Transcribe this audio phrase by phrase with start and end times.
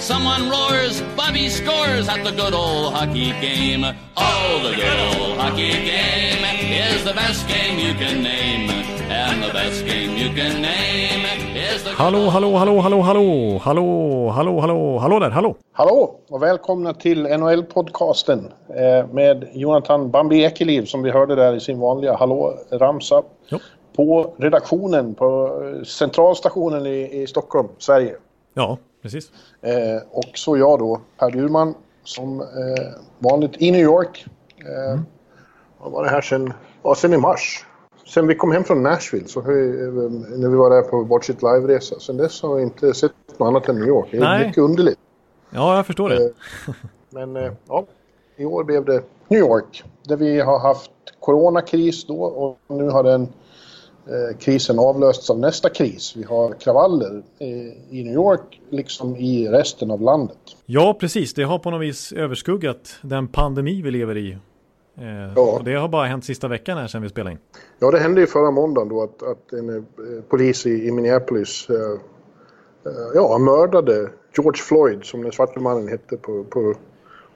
[0.00, 3.84] Someone roars, Bobby scores at the good old hockey game.
[4.16, 6.42] Oh, the good old hockey game
[6.72, 8.70] is the best game you can name.
[9.10, 11.90] And the best game you can name is the...
[11.90, 15.56] Hallå, hallå, hallå, hallå, hallå, hallå, hallå, hallå, hallå där, hallå.
[15.72, 21.60] Hallå och välkomna till NHL-podcasten eh, med Jonathan Bambi Ekeliv som vi hörde där i
[21.60, 23.22] sin vanliga hallå-ramsa.
[23.96, 28.16] På redaktionen på eh, centralstationen i, i Stockholm, Sverige.
[28.54, 29.30] Ja, precis.
[29.62, 32.46] Eh, och så jag då, Per Bjurman, som eh,
[33.18, 34.26] vanligt i New York.
[34.58, 35.04] Eh, Mm.
[35.82, 37.66] Jag var här sen, ja, sen i mars.
[38.06, 41.02] Sen vi kom hem från Nashville, så har vi, eh, när vi var där på
[41.02, 41.98] Watch It Live-resa.
[42.00, 44.08] Sen dess har vi inte sett något annat än New York.
[44.10, 44.46] Det är Nej.
[44.46, 44.98] mycket underligt.
[45.50, 46.24] Ja, jag förstår det.
[46.24, 46.74] Eh,
[47.10, 47.86] Men eh, ja,
[48.36, 49.84] i år blev det New York.
[50.02, 50.90] Där vi har haft
[51.20, 53.28] coronakris då och nu har den
[54.38, 56.16] krisen avlösts av nästa kris.
[56.16, 57.48] Vi har kravaller eh,
[57.90, 60.38] i New York liksom i resten av landet.
[60.66, 61.34] Ja, precis.
[61.34, 64.30] Det har på något vis överskuggat den pandemi vi lever i.
[64.98, 65.42] Eh, Ja.
[65.58, 67.38] Och det har bara hänt sista veckan här sedan vi spelade in.
[67.78, 69.82] Ja, det hände ju förra måndagen då att, att en eh,
[70.28, 76.16] polis i, i Minneapolis eh, eh, ja, mördade George Floyd, som den svarte mannen hette
[76.16, 76.74] på, på,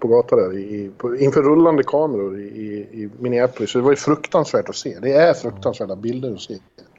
[0.05, 3.71] på gatan där, i, på, inför rullande kameror i, i, Minneapolis.
[3.71, 4.99] Så det var ju fruktansvärt att se.
[5.03, 6.59] Det är fruktansvärda bilder att se.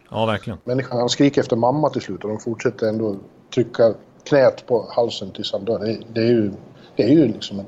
[0.09, 0.59] Ja, verkligen.
[0.63, 3.15] Människan, han skriker efter mamma till slut och de fortsätter ändå
[3.53, 5.79] trycka knät på halsen tills han dör.
[5.79, 6.51] Det, det är ju,
[6.95, 7.65] det är ju liksom en,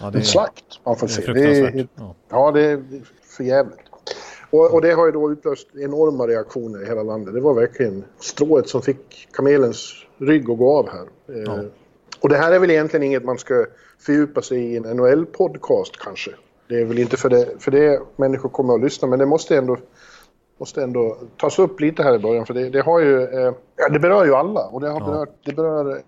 [0.00, 1.22] Ja, det en slakt man får det är se.
[1.22, 1.88] fruktansvärt.
[1.94, 2.14] Ja.
[2.28, 2.82] Ja, det är
[3.22, 3.78] för jävligt.
[4.50, 7.34] Och, och det har ju då utlöst enorma reaktioner i hela landet.
[7.34, 11.06] Det var verkligen strået som fick kamelens rygg att gå av här.
[11.36, 11.58] Eh, Ja.
[12.20, 13.66] Och det här är väl egentligen inget man ska
[13.98, 16.30] fördjupa sig i en NHL-podcast kanske.
[16.68, 19.56] Det är väl inte för det, för det människor kommer att lyssna, men det måste
[19.56, 19.76] ändå,
[20.58, 22.46] måste ändå tas upp lite här i början.
[22.46, 23.52] För det, det har ju, eh,
[23.90, 25.06] det berör ju alla och det, har Ja.
[25.06, 26.02] berört, det berör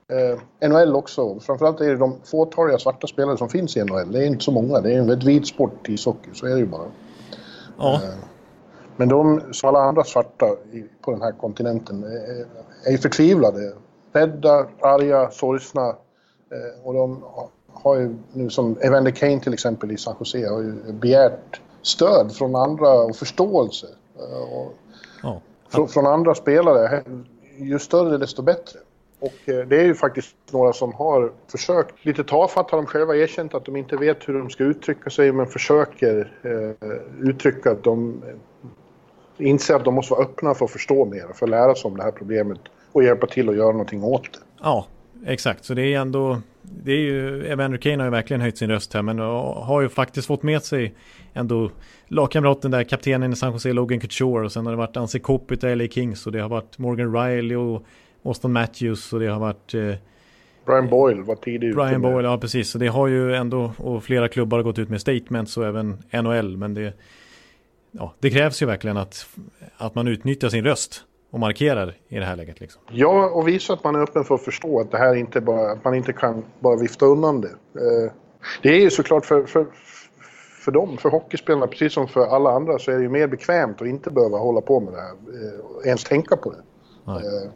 [0.62, 1.40] eh, NHL också.
[1.40, 4.12] Framförallt är det de fåtaliga svarta spelare som finns i NHL.
[4.12, 6.50] Det är inte så många, det är en väldigt vit sport i socker, så är
[6.50, 6.86] det ju bara.
[7.78, 8.00] ja,
[8.96, 12.46] Men de, som alla andra svarta i, på den här kontinenten, är,
[12.86, 13.72] är ju förtvivlade.
[14.12, 15.88] Rädda, arga, sorgsna.
[15.88, 17.24] Eh, och de
[17.86, 22.32] har ju nu som Evander Kane till exempel i San Jose har ju begärt stöd
[22.36, 23.86] från andra och förståelse.
[24.18, 24.74] Eh, och
[25.22, 25.40] ja.
[25.68, 27.02] från, från andra spelare.
[27.56, 28.78] Ju större desto bättre.
[29.20, 33.16] Och eh, det är ju faktiskt några som har försökt, lite tafatt har de själva
[33.16, 37.84] erkänt att de inte vet hur de ska uttrycka sig men försöker eh, uttrycka att
[37.84, 38.22] de
[39.38, 41.96] inser att de måste vara öppna för att förstå mer, för att lära sig om
[41.96, 42.60] det här problemet
[42.92, 44.38] och hjälpa till att göra någonting åt det.
[44.60, 44.86] Ja,
[45.26, 45.64] exakt.
[45.64, 48.94] Så det är ändå, det är ju, Evander Kane har ju verkligen höjt sin röst
[48.94, 50.94] här, men har ju faktiskt fått med sig
[51.34, 51.70] ändå
[52.08, 55.64] lagkamraten där, kaptenen i San Jose, Logan Couture, och sen har det varit Anse Kopic
[55.64, 57.86] i LA Kings, och det har varit Morgan Riley och
[58.22, 59.94] Austin Matthews, och det har varit eh,
[60.66, 62.70] Brian Boyle var tidig ute Brian med- Boyle, ja precis.
[62.70, 65.98] Så det har ju ändå, och flera klubbar har gått ut med statements och även
[66.12, 66.92] NHL, men det,
[67.90, 69.26] ja, det krävs ju verkligen att,
[69.76, 72.82] att man utnyttjar sin röst och markerar i det här läget liksom.
[72.90, 75.70] Ja, och visa att man är öppen för att förstå att det här inte bara,
[75.72, 77.48] att man inte kan bara vifta undan det.
[77.48, 78.12] Eh,
[78.62, 79.66] Det är ju såklart för, för,
[80.64, 83.82] för dem, för hockeyspelarna, precis som för alla andra, så är det ju mer bekvämt
[83.82, 86.62] att inte behöva hålla på med det här, eh, ens tänka på det.
[87.04, 87.16] Nej.
[87.16, 87.50] Eh,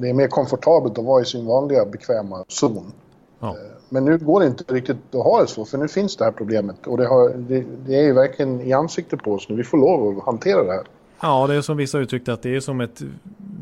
[0.00, 2.92] Det är mer komfortabelt att vara i sin vanliga bekväma zon.
[3.40, 3.56] Ja.
[3.88, 6.32] Men nu går det inte riktigt att ha det så, för nu finns det här
[6.32, 6.86] problemet.
[6.86, 9.56] Och det, har, det, det är ju verkligen i ansiktet på oss nu.
[9.56, 10.86] Vi får lov att hantera det här.
[11.22, 13.02] Ja, det är som vissa uttryckt att det är som ett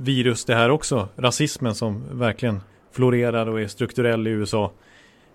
[0.03, 1.09] virus det här också.
[1.17, 2.61] Rasismen som verkligen
[2.93, 4.73] florerar och är strukturell i USA.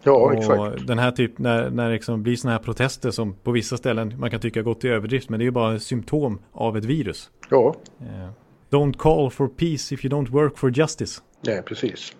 [0.03, 0.87] Ja, och exakt.
[0.87, 4.19] den här typ, när, när det liksom blir sådana här protester som på vissa ställen
[4.19, 5.29] man kan tycka gått i överdrift.
[5.29, 7.29] Men det är ju bara symptom av ett virus.
[7.49, 8.29] Ja, Eh,
[8.69, 11.21] Don't call for peace if you don't work for justice.
[11.41, 12.15] Nej, precis.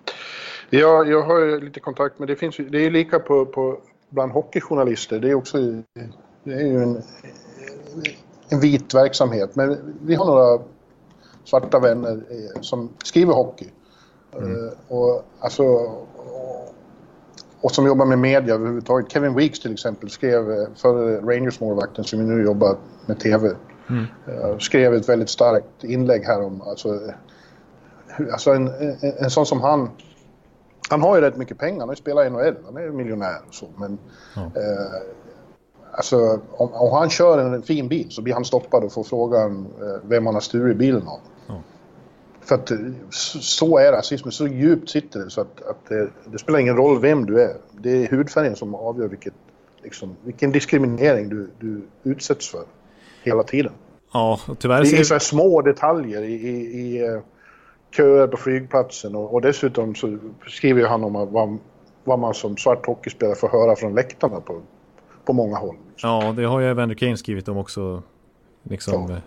[0.70, 3.80] Jag, jag har lite kontakt med, det finns det är lika på, på
[4.10, 5.20] bland hockeyjournalister.
[5.20, 5.58] Det är också,
[6.44, 7.02] det är ju en,
[8.50, 9.56] en vit verksamhet.
[9.56, 10.64] Men vi har några
[11.44, 12.22] svarta vänner
[12.62, 13.68] som skriver hockey.
[14.34, 15.64] Eh, och, alltså,
[17.62, 19.12] och, som jobbar med media överhuvudtaget.
[19.12, 23.48] Kevin Weeks till exempel skrev, eh, före Rangers-målvakten som nu jobbar med TV,
[24.28, 27.00] eh, skrev ett väldigt starkt inlägg här om alltså,
[28.32, 29.90] alltså en, en, en sån som han.
[30.90, 33.38] Han har ju rätt mycket pengar, han har ju spelat i NHL, han är miljonär
[33.48, 33.66] och så.
[33.78, 33.98] Men
[34.36, 34.42] Ja.
[34.42, 35.02] eh,
[35.98, 39.68] Alltså, om, om, han kör en fin bil så blir han stoppad och får frågan
[39.82, 41.20] eh, vem han har stulit bilen av.
[41.48, 41.62] Ja.
[42.42, 42.72] För att
[43.42, 47.02] så är rasismen, så djupt sitter det så att, att det, det, spelar ingen roll
[47.02, 47.56] vem du är.
[47.72, 49.34] Det är hudfärgen som avgör vilket,
[49.84, 52.64] liksom, vilken diskriminering du, du utsätts för
[53.24, 53.72] hela tiden.
[54.14, 57.22] Ja, tyvärr Det är så små detaljer i, i, i uh,
[57.92, 60.18] köer på flygplatsen och, och, dessutom så
[60.48, 61.58] skriver han om vad,
[62.04, 64.62] vad man som svart hockeyspelare får höra från läktarna på,
[65.26, 65.76] på många håll.
[66.02, 68.04] Ja, det har ju Evander Kane skrivit om också.
[68.64, 69.18] Liksom, ja.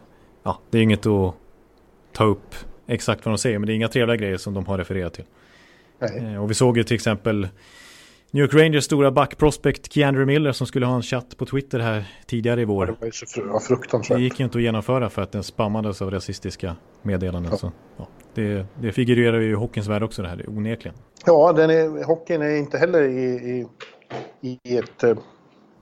[0.43, 1.35] ja, det är inget att
[2.13, 2.55] ta upp
[2.87, 5.25] exakt vad de säger, men det är inga trevliga grejer som de har refererat till.
[5.99, 6.35] Nej.
[6.35, 7.49] Eh, och vi såg ju till exempel
[8.31, 12.05] New York Rangers stora backprospect Keandre Miller som skulle ha en chatt på Twitter här
[12.27, 12.87] tidigare i vår.
[12.87, 14.19] Det var så fruktansvärt.
[14.19, 17.53] Det gick ju inte att genomföra för att den spammades av rasistiska meddelanden.
[17.53, 17.59] Ja.
[17.59, 20.99] Så, ja, det, det figurerar ju i hockeyns värld också det här, onekligen.
[21.27, 23.67] Ja, den är, hockeyn är inte heller i,
[24.41, 25.17] i, i ett eh,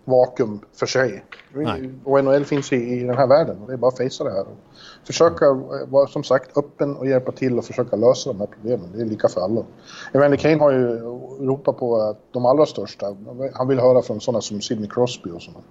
[0.06, 1.24] vakuum för sig.
[1.52, 1.90] Nej.
[2.04, 3.56] Och NHL finns i, i den här världen.
[3.66, 4.40] Det är bara att fejsa det här.
[4.40, 4.56] Och
[5.04, 5.52] försöka
[5.88, 8.92] vara som sagt öppen och hjälpa till och försöka lösa de här problemen.
[8.94, 9.64] Det är lika för alla.
[10.12, 10.98] Evander Kane har ju
[11.40, 13.16] ropat på att de allra största.
[13.54, 15.64] Han vill höra från sådana som Sidney Crosby och sådana.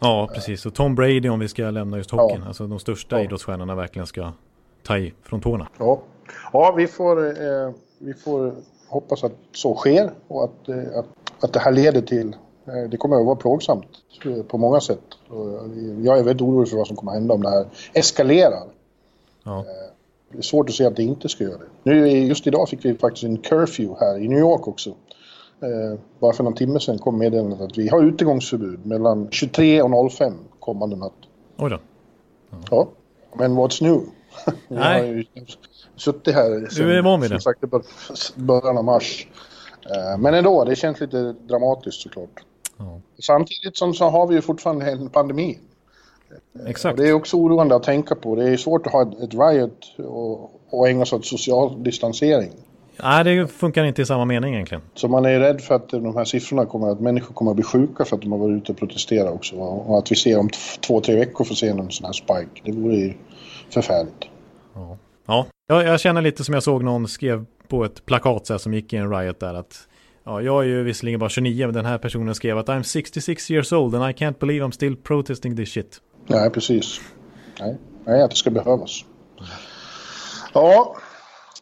[0.00, 0.66] Ja, precis.
[0.66, 2.40] Och Tom Brady om vi ska lämna just hockeyn.
[2.40, 2.48] Ja.
[2.48, 3.24] Alltså de största ja.
[3.24, 4.32] idrottsstjärnorna verkligen ska
[4.82, 5.68] ta i från tårna.
[5.78, 6.00] Ja,
[6.52, 8.54] ja vi, får, eh, vi får
[8.88, 11.06] hoppas att så sker och att, eh, att,
[11.44, 12.47] att det här leder till Eh,
[12.90, 13.86] det kommer att vara plågsamt
[14.24, 15.04] eh, på många sätt.
[15.30, 18.64] Eh, jag är väldigt orolig för vad som kommer att hända om det här eskalerar.
[19.44, 19.64] Ja.
[20.30, 21.90] Det är svårt att se att det inte ska göra det.
[21.90, 24.94] Nu, just idag fick vi faktiskt en curfew här i New York också.
[26.18, 30.34] bara för någon timme sedan kom meddelandet att vi har utegångsförbud mellan 23 och 05
[30.60, 31.12] kommande natt.
[31.56, 31.78] Oj då.
[32.50, 32.58] Ja.
[32.70, 32.88] ja.
[33.34, 34.00] Men what's new?
[34.68, 35.00] Nej.
[35.00, 35.24] har ju
[35.96, 37.40] suttit här sen, är van vid det.
[37.40, 37.60] Sagt,
[38.34, 39.26] början av mars.
[40.18, 42.42] Men ändå, det känns lite dramatiskt såklart.
[42.78, 43.00] Ja.
[43.18, 45.58] Samtidigt som så har vi ju fortfarande en pandemi.
[46.66, 46.96] Exakt.
[46.96, 48.36] det är också oroande att tänka på.
[48.36, 52.50] Det är svårt att ha ett, riot och, och ägna sig åt social distansering.
[53.02, 54.82] Nej, det funkar inte i samma mening egentligen.
[54.94, 57.64] Så man är rädd för att de här siffrorna kommer att människor kommer att bli
[57.64, 59.56] sjuka för att de har varit ute och protesterat också.
[59.56, 60.50] Och att vi ser om
[60.86, 62.62] två, tre veckor får se en sån här spike.
[62.64, 63.14] Det vore ju
[63.70, 64.24] förfärligt.
[64.74, 65.46] Ja, ja.
[65.66, 68.74] Jag, jag känner lite som jag såg någon skrev på ett plakat så här, som
[68.74, 69.88] gick i en riot där att
[70.28, 73.50] Ja, jag är ju visserligen bara 29 men den här personen skrev att I'm 66
[73.50, 76.00] years old and I can't believe I'm still protesting this shit.
[76.26, 77.00] Nej, precis.
[77.60, 79.04] Nej, Nej att det ska behövas.
[80.54, 80.96] Ja,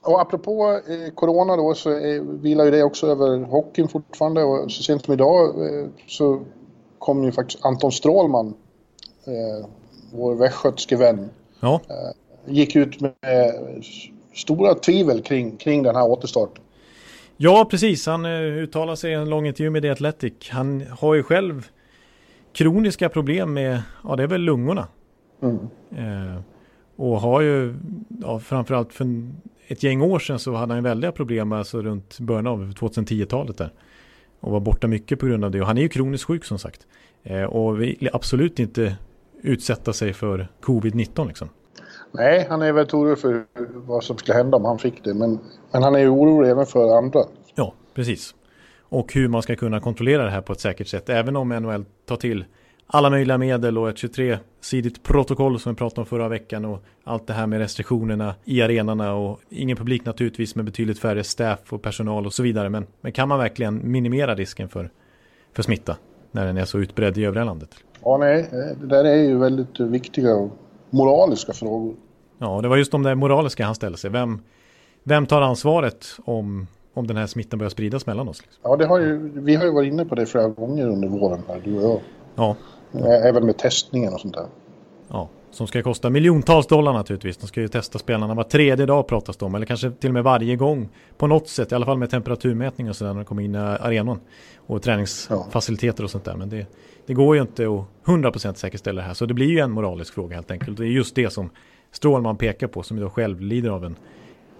[0.03, 4.73] och apropå eh, corona då så eh, vilar ju det också över hockeyn fortfarande och
[4.73, 6.43] så sent som idag eh, så
[6.99, 8.55] kom ju faktiskt Anton Strålman,
[9.27, 9.69] eh,
[10.12, 11.31] vår västgötske vän,
[11.61, 11.81] ja.
[11.89, 13.15] eh, gick ut med
[14.35, 16.62] stora tvivel kring, kring den här återstarten.
[17.37, 18.06] Ja, precis.
[18.06, 20.33] Han uh, uttalar sig i en lång intervju med The Athletic.
[20.50, 21.69] Han har ju själv
[22.53, 24.88] kroniska problem med, ja det är väl lungorna.
[25.43, 25.59] Mm.
[25.99, 26.41] Uh,
[26.97, 27.75] och har ju,
[28.23, 29.06] ja, framförallt för
[29.67, 33.73] ett gäng år sedan så hade han väldiga problem alltså runt början av 2010-talet där.
[34.41, 35.61] Och var borta mycket på grund av det.
[35.61, 36.87] Och han är ju kroniskt sjuk som sagt.
[37.31, 38.97] Uh, och vill absolut inte
[39.43, 41.49] utsätta sig för covid-19 liksom.
[42.17, 45.15] Nej, han är väldigt orolig för vad som skulle hända om han fick det.
[45.15, 45.39] Men,
[45.73, 47.21] men han är ju orolig även för andra.
[47.55, 48.35] Ja, precis.
[48.89, 51.09] Och hur man ska kunna kontrollera det här på ett säkert sätt.
[51.09, 52.45] Även om NHL tar till
[52.87, 57.27] alla möjliga medel och ett 23-sidigt protokoll som vi pratade om förra veckan och allt
[57.27, 61.83] det här med restriktionerna i arenorna och ingen publik naturligtvis med betydligt färre staff och
[61.83, 62.69] personal och så vidare.
[62.69, 64.90] Men, men kan man verkligen minimera risken för,
[65.52, 65.97] för smitta
[66.31, 67.71] när den är så utbredd i övriga landet?
[68.02, 68.49] Ja, nej,
[68.81, 70.50] det där är ju väldigt viktiga
[70.90, 71.95] moraliska frågor.
[72.38, 74.11] Ja, det var just de där moraliska han ställde sig.
[74.11, 74.40] Vem,
[75.02, 78.43] vem tar ansvaret om, om den här smittan börjar spridas mellan oss?
[78.43, 78.61] Liksom?
[78.62, 81.43] Ja, det har ju, vi har ju varit inne på det flera gånger under våren
[81.49, 82.00] här, du och jag.
[82.35, 82.57] Ja.
[83.25, 84.47] Även med testningen och sånt där.
[85.09, 87.37] Ja, som ska kosta miljontals dollar naturligtvis.
[87.37, 89.55] De ska ju testa spelarna var tredje dag pratas det om.
[89.55, 90.88] Eller kanske till och med varje gång.
[91.16, 93.59] På något sätt, i alla fall med temperaturmätning och sådär när de kommer in i
[93.59, 94.21] arenan.
[94.57, 96.37] Och träningsfaciliteter och sånt där.
[96.37, 96.66] Men det,
[97.07, 99.14] det går ju inte att 100% säkerställa det här.
[99.14, 100.76] Så det blir ju en moralisk fråga helt enkelt.
[100.76, 101.50] Det är just det som
[101.97, 103.97] Strålman pekar på som då själv lider av en,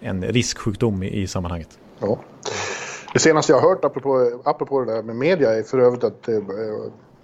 [0.01, 1.79] en risksjukdom i, i sammanhanget.
[1.99, 2.19] Ja.
[3.13, 6.29] Det senaste jag har hört apropå, apropå det där med media är för övrigt att
[6.29, 6.35] eh,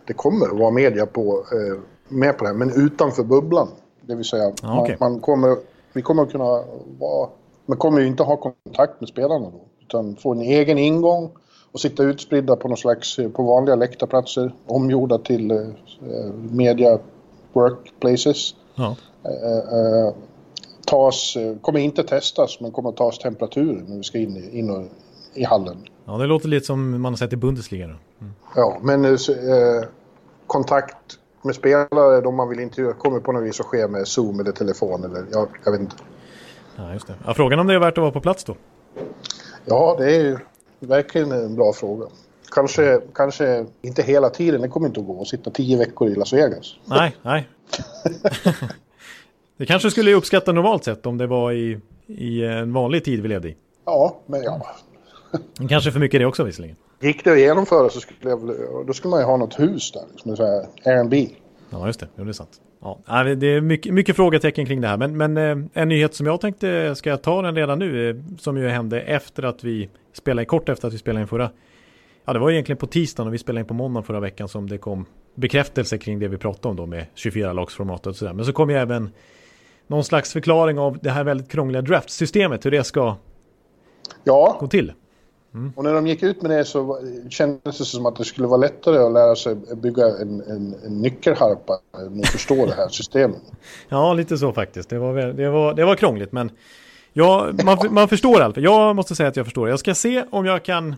[0.06, 1.78] det kommer att vara media på, eh,
[2.08, 3.68] med på det här, men utanför bubblan.
[4.00, 4.96] Det vill säga, ja, okay.
[5.00, 5.56] man, man, kommer,
[5.92, 6.64] vi kommer att kunna
[6.98, 7.28] vara...
[7.66, 11.30] Man kommer ju inte ha kontakt med spelarna då, utan få en egen ingång
[11.72, 15.58] och sitta utspridda på någon slags, eh, på vanliga läktarplatser, omgjorda till eh,
[16.50, 16.98] media
[17.52, 18.54] workplaces.
[18.74, 18.96] Ja.
[19.24, 20.14] Eh, eh,
[20.86, 24.84] tas, kommer inte testas men kommer tas temperaturer när vi ska in, in och,
[25.34, 25.76] i hallen.
[26.04, 27.84] Ja, det låter lite som man har sett i Bundesliga.
[27.84, 27.98] Mm.
[28.56, 29.10] Ja, men eh,
[30.46, 34.40] kontakt med spelare de man vill intervjua kommer på något vis att ske med Zoom
[34.40, 35.96] eller telefon eller jag, jag vet inte.
[36.76, 37.14] Ja, just det.
[37.26, 38.56] Ja, frågan om det är värt att vara på plats då?
[39.64, 40.38] Ja, det är
[40.80, 42.06] verkligen en bra fråga.
[42.50, 46.14] Kanske, kanske inte hela tiden, det kommer inte att gå att sitta tio veckor i
[46.14, 46.74] Las Vegas.
[46.84, 47.48] Nej, nej.
[49.56, 53.28] det kanske skulle uppskatta normalt sett om det var i, i en vanlig tid vi
[53.28, 53.56] levde i.
[53.84, 54.66] Ja, men ja.
[55.68, 56.76] Kanske för mycket det också visserligen.
[57.00, 58.54] Gick det att genomföra så skulle jag,
[58.86, 61.14] då skulle man ju ha något hus där, liksom så här Airbnb.
[61.70, 62.08] Ja, just det.
[62.16, 62.60] Jo, det är sant.
[62.80, 64.96] Ja, det är mycket, mycket frågetecken kring det här.
[64.96, 68.16] Men, men eh, en nyhet som jag tänkte, ska jag ta den redan nu, eh,
[68.38, 71.50] som ju hände efter att vi spelade kort efter att vi spelade in förra.
[72.24, 74.68] Ja, det var egentligen på tisdagen och vi spelade in på måndagen förra veckan som
[74.68, 78.32] det kom bekräftelse kring det vi pratade om då med 24-lagsformatet och sådär.
[78.32, 79.10] Men så kom ju även
[79.92, 83.16] någon slags förklaring av det här väldigt krångliga draftsystemet, hur det ska
[84.24, 84.56] ja.
[84.60, 84.92] gå till.
[85.54, 85.72] Mm.
[85.76, 86.98] Och när de gick ut med det så
[87.30, 91.02] kändes det som att det skulle vara lättare att lära sig bygga en, en, en
[91.02, 93.42] nyckelharpa än att förstå det här systemet.
[93.88, 94.88] Ja, lite så faktiskt.
[94.88, 96.50] Det var, det var, det var krångligt, men
[97.12, 98.64] ja, man, man förstår fall.
[98.64, 99.68] Jag måste säga att jag förstår.
[99.68, 100.96] Jag ska se om jag kan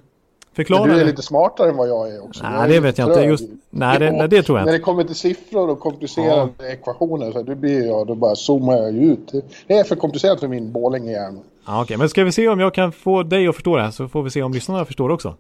[0.54, 0.87] förklara.
[0.87, 2.42] Men du är lite smartare än vad jag är också.
[2.42, 3.20] Nej, det vet jag inte.
[3.20, 4.73] Just, nej, det, nej, det tror jag inte.
[4.73, 6.64] När det kommer till siffror och komplicerade ja.
[6.66, 9.32] ekvationer så då blir jag, då bara zoomar jag ut.
[9.66, 11.38] Det är för komplicerat för min Borlänge-hjärna.
[11.66, 11.96] Ja, Okej, okay.
[11.96, 14.23] men ska vi se om jag kan få dig att förstå det här så får
[14.23, 15.37] vi se om lyssnarna förstår också.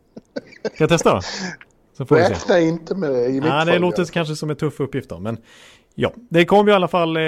[0.74, 1.20] Ska jag testa då?
[1.96, 4.80] Så får Räkna inte med det i mitt Nej, det låter kanske som en tuff
[4.80, 5.38] uppgift då, men
[5.94, 7.22] ja, det kom ju i alla fall eh,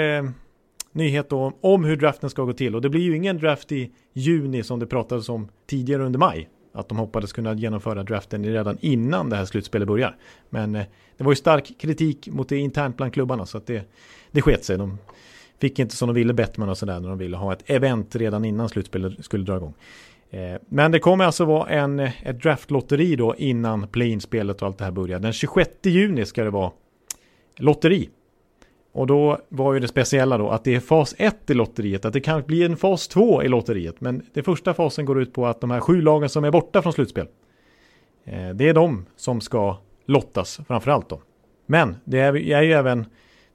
[0.91, 3.91] nyhet då om hur draften ska gå till och det blir ju ingen draft i
[4.13, 6.49] juni som det pratades om tidigare under maj.
[6.77, 10.15] Att de hoppades kunna genomföra draften redan innan det här slutspelet börjar.
[10.49, 10.85] Men eh,
[11.17, 13.91] det var ju stark kritik mot det internt bland klubbarna så att det,
[14.31, 14.77] det sket sig.
[14.77, 14.97] De
[15.59, 18.45] fick inte som de ville Bettman och sådär när de ville ha ett event redan
[18.45, 19.73] innan slutspelet skulle dra igång.
[20.29, 24.77] Eh, men det kommer alltså vara en, eh, ett draftlotteri då innan play-in-spelet och allt
[24.77, 25.19] det här börjar.
[25.19, 26.71] Den 26 juni ska det vara
[27.57, 28.09] lotteri.
[28.97, 32.13] Och då var ju det speciella då att det är fas 1 i lotteriet, att
[32.13, 34.01] det kan bli en fas 2 i lotteriet.
[34.01, 36.81] Men den första fasen går ut på att de här sju lagen som är borta
[36.81, 37.27] från slutspel,
[38.25, 41.21] eh, det är de som ska lottas framförallt då.
[41.65, 43.05] Men det är, är ju även,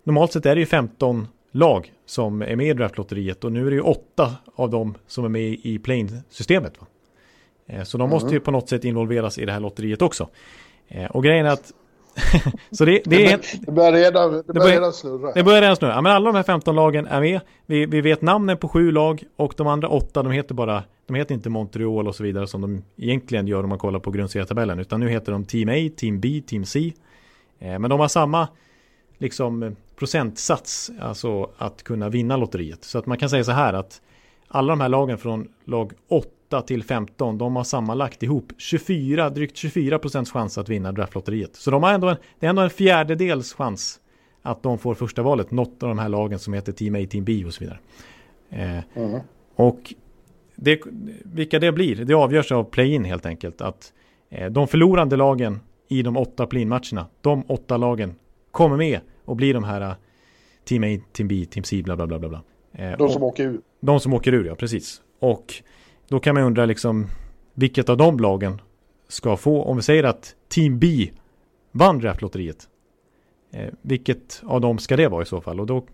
[0.05, 3.71] normalt sett är det ju 15 lag som är med i draftlotteriet och nu är
[3.71, 6.79] det ju åtta av dem som är med i plane-systemet.
[7.67, 8.45] Eh, så de måste ju mm.
[8.45, 10.29] på något sätt involveras i det här lotteriet också.
[10.89, 11.73] Eh, och grejen är att
[12.71, 15.33] så det, det, är, det börjar redan, det börjar redan snurra.
[15.33, 15.93] Det börjar redan snurra.
[15.93, 17.41] Ja, men alla de här 15 lagen är med.
[17.67, 21.15] Vi, vi vet namnen på sju lag och de andra åtta, de heter bara, de
[21.15, 24.79] heter inte Montreal och så vidare som de egentligen gör om man kollar på grundserietabellen.
[24.79, 26.93] Utan nu heter de Team A, Team B, Team C.
[27.59, 28.49] Eh, men de har samma
[29.19, 32.85] liksom procentsats, alltså att kunna vinna lotteriet.
[32.85, 34.01] Så att man kan säga så här att
[34.49, 36.29] alla de här lagen från lag 8
[36.61, 41.57] till 15, de har sammanlagt ihop 24, drygt 24 procents chans att vinna draftlotteriet.
[41.57, 44.01] Så de har ändå en, det är ändå en fjärdedels chans
[44.43, 47.25] att de får första valet, något av de här lagen som heter Team A, Team
[47.25, 47.79] B och så vidare.
[48.51, 49.21] Eh, mm.
[49.55, 49.95] Och
[50.57, 50.81] det,
[51.25, 53.61] vilka det blir, det avgörs av play-in helt enkelt.
[53.61, 53.93] Att
[54.31, 58.15] eh, de förlorande lagen i de åtta play-in-matcherna, de åtta lagen
[58.51, 59.93] kommer med och blir de här äh,
[60.65, 62.43] Team A, Team B, Team C, bla bla bla bla.
[62.73, 63.61] Eh, de som åker ur.
[63.81, 65.01] De som åker ur, ja precis.
[65.19, 65.55] Och
[66.13, 67.07] då kan man undra liksom
[67.55, 68.61] vilket av de lagen
[69.09, 71.11] ska få, om vi säger att Team B
[71.71, 72.69] vann draftlotteriet.
[73.53, 75.61] Eh, vilket av dem ska det vara i så fall?
[75.61, 75.85] Och då,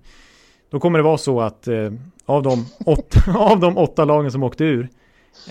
[0.71, 1.93] då kommer det vara så att eh,
[2.27, 4.89] av, de åtta, av de åtta lagen som åkte ur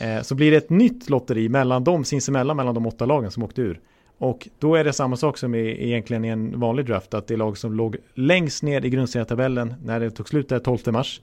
[0.01, 3.43] eh, så blir det ett nytt lotteri mellan dem sinsemellan, mellan de åtta lagen som
[3.43, 3.79] åkte ur.
[4.17, 7.38] Och då är det samma sak som i, egentligen i en vanlig draft, att det
[7.38, 11.21] lag som låg längst ner i grundserietabellen när det tog slut den 12 mars,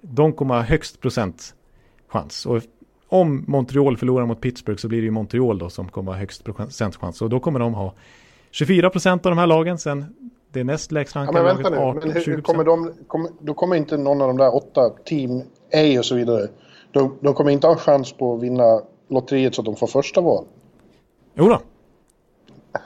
[0.00, 1.54] de kommer ha högst procent
[2.14, 2.46] chans.
[2.46, 2.62] Och
[3.14, 6.44] om Montreal förlorar mot Pittsburgh så blir det ju Montreal då som kommer ha högst
[6.44, 7.22] procentchans.
[7.22, 7.94] Och då kommer de ha
[8.50, 10.04] 24 procent av de här lagen, sen
[10.52, 13.96] det näst lägst rankade ja, laget 18, men hur, kommer de, kommer, då kommer inte
[13.96, 15.42] någon av de där åtta, Team
[15.74, 16.48] A och så vidare,
[16.92, 20.20] de, de kommer inte ha chans på att vinna lotteriet så att de får första
[20.20, 20.44] val.
[21.34, 21.60] Jo då,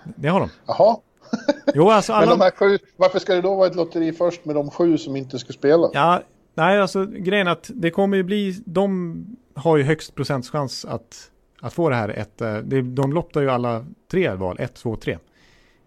[0.04, 0.48] det har de.
[0.66, 0.96] Jaha.
[1.74, 2.26] Jo, alltså alla...
[2.26, 4.98] Men de här sju, varför ska det då vara ett lotteri först med de sju
[4.98, 5.90] som inte ska spela?
[5.92, 6.22] Ja,
[6.54, 11.72] nej alltså grejen att det kommer ju bli, de har ju högst procentchans att, att
[11.72, 15.18] få det här ett, eh, de lottar ju alla tre val, ett, två, tre.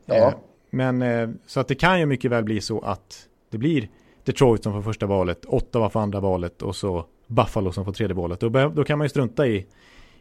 [0.06, 0.16] Ja.
[0.16, 0.34] Eh,
[0.70, 3.90] men eh, så att det kan ju mycket väl bli så att det blir
[4.24, 8.16] Detroit som får första valet, Ottawa får andra valet och så Buffalo som får tredje
[8.16, 8.40] valet.
[8.40, 9.66] Då, då kan man ju strunta i,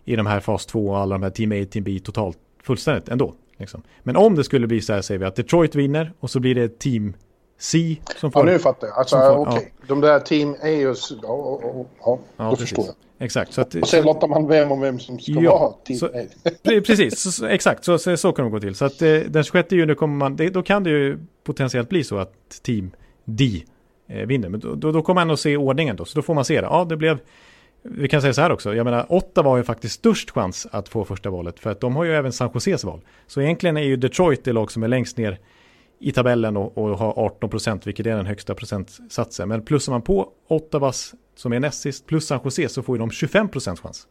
[0.04, 3.08] i de här fas 2 och alla de här Team A, Team B totalt fullständigt
[3.08, 3.34] ändå.
[3.56, 3.82] Liksom.
[4.02, 6.54] Men om det skulle bli så här säger vi att Detroit vinner och så blir
[6.54, 7.14] det Team
[7.60, 8.46] C som får...
[8.46, 8.98] Ja, nu fattar jag.
[8.98, 9.72] Alltså, okej.
[9.88, 10.54] De där Team A
[10.90, 10.96] och...
[11.22, 12.68] Ja, ja, ja, ja, Ja, då precis.
[12.68, 12.94] förstår jag.
[13.24, 13.58] Exakt.
[13.58, 16.10] Att, Och sen lottar man vem och vem som ska Ja, vara Team så- A.
[16.64, 18.74] Pre- Precis, så, så, exakt så, så, så kan det gå till.
[18.74, 22.04] Så att eh, den 26 juni kommer man, det, då kan det ju potentiellt bli
[22.04, 22.90] så att Team
[23.24, 23.62] D
[24.08, 24.48] eh, vinner.
[24.48, 26.60] Men då, då, då kommer man att se ordningen då, så då får man se
[26.60, 26.66] det.
[26.66, 27.18] Ja, det blev,
[27.82, 30.88] vi kan säga så här också, jag menar Ottawa har ju faktiskt störst chans att
[30.88, 33.00] få första valet, för att de har ju även San Joses val.
[33.26, 35.38] Så egentligen är ju Detroit det lag som är längst ner
[36.00, 39.48] i tabellen och, och har 18 procent, vilket är den högsta procentsatsen.
[39.48, 43.00] Men plussar man på Ottawas, som är näst sist, plus San Jose, så får ju
[43.00, 44.06] de 25 procents chans.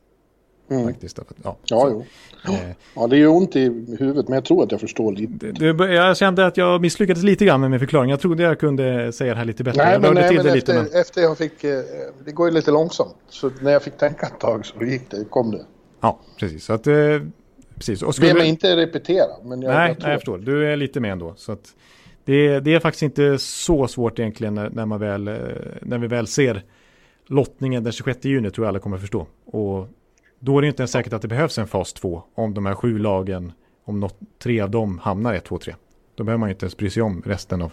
[0.71, 0.87] Mm.
[0.87, 1.19] Faktiskt.
[1.43, 2.05] Ja, Ja, jo.
[2.53, 2.59] eh,
[2.95, 3.63] Ja, det gör ont i
[3.99, 5.51] huvudet, men jag tror att jag förstår lite.
[5.51, 8.09] Det, det, jag kände att jag misslyckades lite grann med min förklaring.
[8.09, 9.83] Jag trodde jag kunde säga det här lite bättre.
[9.83, 10.89] Nej, jag men, nej, till men det efter, lite.
[10.91, 11.01] Men...
[11.01, 11.63] efter jag fick...
[11.63, 11.79] eh,
[12.25, 13.15] Det går ju lite långsamt.
[13.29, 15.65] Så när jag fick tänka ett tag så gick det, kom det.
[16.01, 16.65] Ja, precis.
[16.65, 16.93] Så att, eh,
[17.79, 18.01] precis.
[18.01, 18.33] Och Be skulle...
[18.33, 20.37] mig inte repetera, men jag, nej, jag nej, jag förstår.
[20.37, 21.33] Du är lite med ändå.
[21.37, 21.75] Så att
[22.25, 25.35] det, det är faktiskt inte så svårt egentligen när, när, man väl, eh,
[25.81, 26.63] när vi väl ser
[27.27, 29.27] lottningen den 26 juni tror jag alla kommer förstå.
[29.45, 29.87] Och
[30.39, 32.75] då är det inte ens säkert att det behövs en fas 2 om de här
[32.75, 33.51] sju lagen,
[33.85, 35.75] om något, tre av dem hamnar 1, 2, 3.
[36.15, 37.71] Då behöver man ju inte ens bry sig om resten av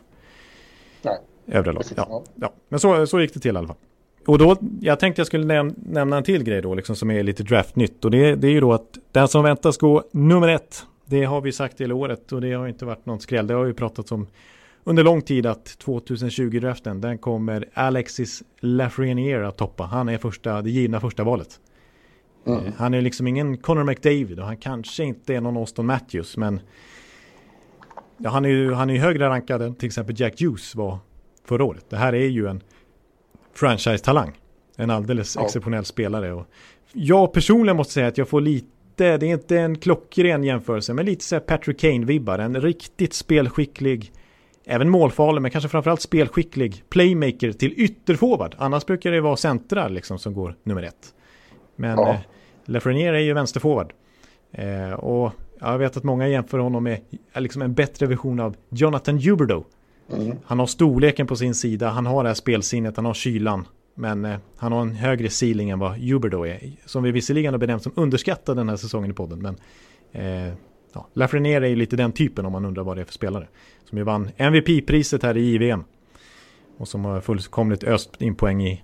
[1.02, 1.18] Nej.
[1.46, 1.84] övriga lag.
[1.96, 2.24] Ja.
[2.34, 3.76] Ja, men så, så gick det till i alla fall.
[4.26, 7.22] Och då, jag tänkte jag skulle näm nämna en till grej då, liksom som är
[7.22, 8.04] lite draftnytt.
[8.04, 11.40] Och det, det är ju då att den som väntas gå nummer ett, det har
[11.40, 13.46] vi sagt hela året och det har inte varit någon skräll.
[13.46, 14.26] Det har ju pratats om
[14.84, 19.84] under lång tid att 2020-draften, den kommer Alexis Lafreniere att toppa.
[19.84, 21.60] Han är första, det givna första valet.
[22.46, 22.66] Mm.
[22.66, 26.36] Eh, Han är liksom ingen Connor McDavid och han kanske inte är någon Austin Matthews,
[26.36, 26.60] men
[28.18, 30.98] ja, han är ju han är högre rankad än till exempel Jack Hughes var
[31.44, 31.84] förra året.
[31.90, 32.62] Det här är ju en
[33.58, 34.32] franchise-talang.
[34.76, 35.44] En alldeles Ja.
[35.44, 36.32] exceptionell spelare.
[36.32, 36.46] Och
[36.92, 41.06] jag personligen måste säga att jag får lite, det är inte en klockren jämförelse, men
[41.06, 42.38] lite så här Patrick Kane-vibbar.
[42.38, 44.12] En riktigt spelskicklig,
[44.66, 48.54] även målfarlig, men kanske framförallt spelskicklig playmaker till ytterforward.
[48.58, 51.14] Annars brukar det vara centrar liksom som går nummer ett.
[51.76, 52.10] Men Ja.
[52.10, 52.16] eh,
[52.64, 53.92] Lafreniere är ju vänsterforward.
[54.52, 57.00] Eh, och jag vet att många jämför honom med
[57.36, 59.64] liksom en bättre version av Jonathan Huberdeau.
[60.12, 60.36] Mm.
[60.44, 63.68] Han har storleken på sin sida, han har det här spelsinnet, han har kylan.
[63.94, 66.60] Men eh, han har en högre ceiling än vad Huberdeau är.
[66.84, 69.38] Som vi visserligen har benämnt som underskattad den här säsongen i podden.
[69.38, 69.56] Men
[70.12, 70.54] eh,
[70.92, 73.48] ja, Lafreniere är ju lite den typen om man undrar vad det är för spelare.
[73.84, 75.84] Som ju vann MVP-priset här i JVM.
[76.78, 78.82] Och som har fullkomligt öst in poäng i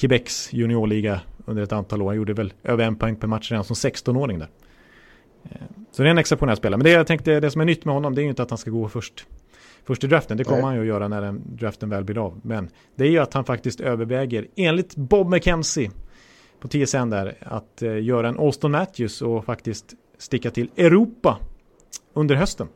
[0.00, 2.06] Quebecs juniorliga under ett antal år.
[2.06, 4.48] Han gjorde väl över en poäng per match redan som 16-åring där.
[5.44, 5.50] Eh,
[5.92, 6.78] Så det är en exceptionell spelare.
[6.78, 8.50] Men det jag tänkte, det som är nytt med honom det är ju inte att
[8.50, 9.26] han ska gå först,
[9.88, 10.36] först i draften.
[10.36, 10.64] Det kommer Nej.
[10.66, 12.40] han ju att göra när den draften väl blir av.
[12.42, 15.90] Men det är ju att han faktiskt överväger, enligt Bob McKenzie
[16.60, 21.38] på TSN där, att eh, göra en Austin Matthews och faktiskt sticka till Europa
[22.14, 22.68] under hösten.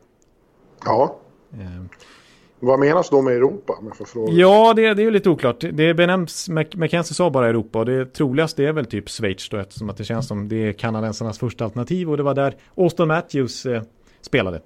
[0.85, 1.19] Ja,
[1.53, 1.83] Eh,
[2.59, 3.73] vad menas då med Europa?
[4.31, 5.59] Ja, det, det är ju lite oklart.
[5.73, 9.57] Det benämns, Mc- McKenzie sa bara Europa och det troligaste är väl typ Schweiz då
[9.57, 13.07] eftersom att det känns som det är kanadensarnas första alternativ och det var där Austin
[13.07, 13.81] Matthews eh,
[14.21, 14.61] spelade.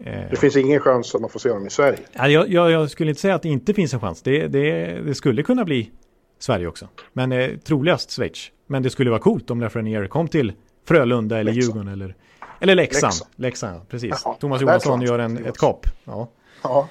[0.00, 1.98] Eh, Det finns ingen chans att man får se honom i Sverige.
[2.12, 4.22] ja, jag, jag, jag skulle inte säga att det inte finns en chans.
[4.22, 5.90] Det, det, det skulle kunna bli
[6.38, 6.88] Sverige också.
[7.12, 8.50] Men eh, troligast Schweiz.
[8.66, 10.52] Men det skulle vara coolt om Lafreniere kom till
[10.88, 11.74] Frölunda eller Leksand.
[11.76, 12.16] Djurgården eller,
[12.60, 13.12] eller Leksand.
[13.12, 13.30] Leksand.
[13.36, 14.22] Leksand, precis.
[14.24, 15.86] Jaha, Thomas Johansson gör en, ett kap.
[16.04, 16.28] Ja.
[16.62, 16.88] Ja,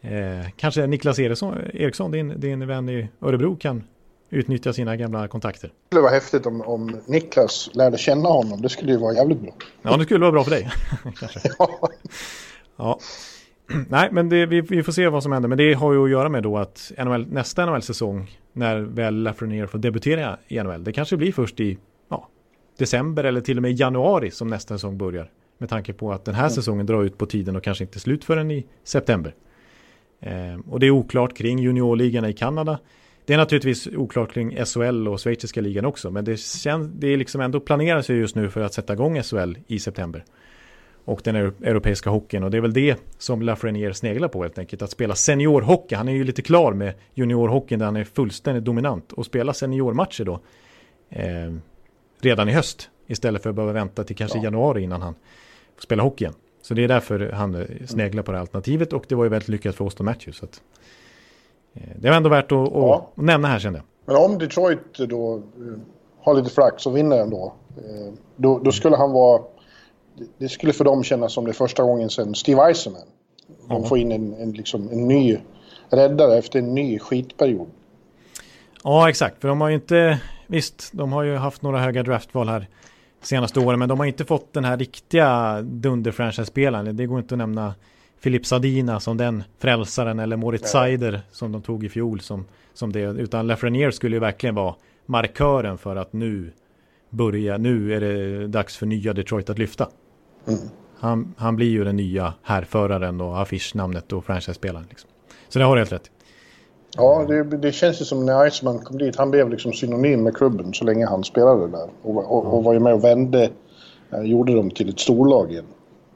[0.00, 3.84] Eh, kanske Niklas Eriksson, Eriksson din, din vän i Örebro, kan
[4.30, 5.68] utnyttja sina gamla kontakter.
[5.68, 8.62] det skulle vara häftigt om, om Niklas lärde känna honom.
[8.62, 9.52] Det skulle ju vara jävligt bra.
[9.82, 10.70] Ja, det skulle vara bra för dig.
[11.58, 11.88] Ja,
[12.76, 12.98] Ja.
[13.88, 15.48] Nej, men det, vi, vi får se vad som händer.
[15.48, 19.66] Men det har ju att göra med då att NHL, nästa NHL-säsong, när väl Lafreniere
[19.66, 22.28] får debutera i NHL, det kanske blir först i ja,
[22.78, 25.30] december eller till och med januari som nästa säsong börjar.
[25.58, 28.24] Med tanke på att den här säsongen drar ut på tiden och kanske inte slut
[28.24, 29.34] förrän i september.
[30.20, 32.78] Eh, och det är oklart kring juniorligorna i Kanada.
[33.24, 36.10] Det är naturligtvis oklart kring SHL och schweiziska ligan också.
[36.10, 39.22] Men det, känns, det är liksom ändå planeras ju just nu för att sätta igång
[39.22, 40.24] SHL i september.
[41.08, 42.42] Och den euro- europeiska hockeyn.
[42.44, 44.82] Och det är väl det som Lafreniere sneglar på helt enkelt.
[44.82, 45.94] Att spela seniorhockey.
[45.94, 49.12] Han är ju lite klar med juniorhockeyn där han är fullständigt dominant.
[49.12, 50.40] Och spela seniormatcher då.
[51.10, 51.52] Eh,
[52.20, 52.90] redan i höst.
[53.06, 54.44] Istället för att behöva vänta till kanske Ja.
[54.44, 55.14] januari innan han
[55.76, 56.34] får spela hockey igen.
[56.62, 58.92] Så det är därför han eh, sneglar på det alternativet.
[58.92, 60.36] Och det var ju väldigt lyckat för Austin Matthews.
[60.36, 60.60] Så att,
[61.74, 63.10] eh, det var ändå värt att, att, Ja.
[63.16, 63.86] att nämna här kände jag.
[64.14, 65.42] Men om Detroit då eh,
[66.20, 67.52] har lite flax och vinner ändå.
[67.76, 69.42] Eh, då, då skulle han vara...
[70.38, 73.02] det- skulle för dem kännas som det första gången sedan Steve Eisenman.
[73.68, 75.38] De får in en, en, liksom, en ny
[75.90, 77.66] räddare efter en ny skitperiod.
[78.84, 79.40] Ja, exakt.
[79.40, 82.68] För de har ju inte, visst, de har ju haft några höga draftval här
[83.22, 86.96] senaste åren, men de har inte fått den här riktiga dunder-franchise-spelaren.
[86.96, 87.74] Det går inte att nämna
[88.20, 92.92] Filip Sadina som den frälsaren eller Moritz Seider som de tog i fjol som, som
[92.92, 93.00] det.
[93.00, 94.74] Utan Lafreniere skulle ju verkligen vara
[95.06, 96.52] markören för att nu
[97.10, 99.88] börja, nu är det dags för nya Detroit att lyfta.
[100.48, 100.60] Mm.
[100.98, 104.86] Han, han blir ju den nya härföraren och affischnamnet och franchise-spelaren.
[104.88, 105.10] Liksom.
[105.48, 106.10] Så det har du helt rätt
[106.96, 109.16] Ja, det, det, känns ju som när Iceman kom dit.
[109.16, 111.88] Han blev liksom synonym med klubben så länge han spelade där.
[112.02, 113.50] Och, och, och var ju med och vände,
[114.12, 115.64] eh, gjorde dem till ett storlag igen.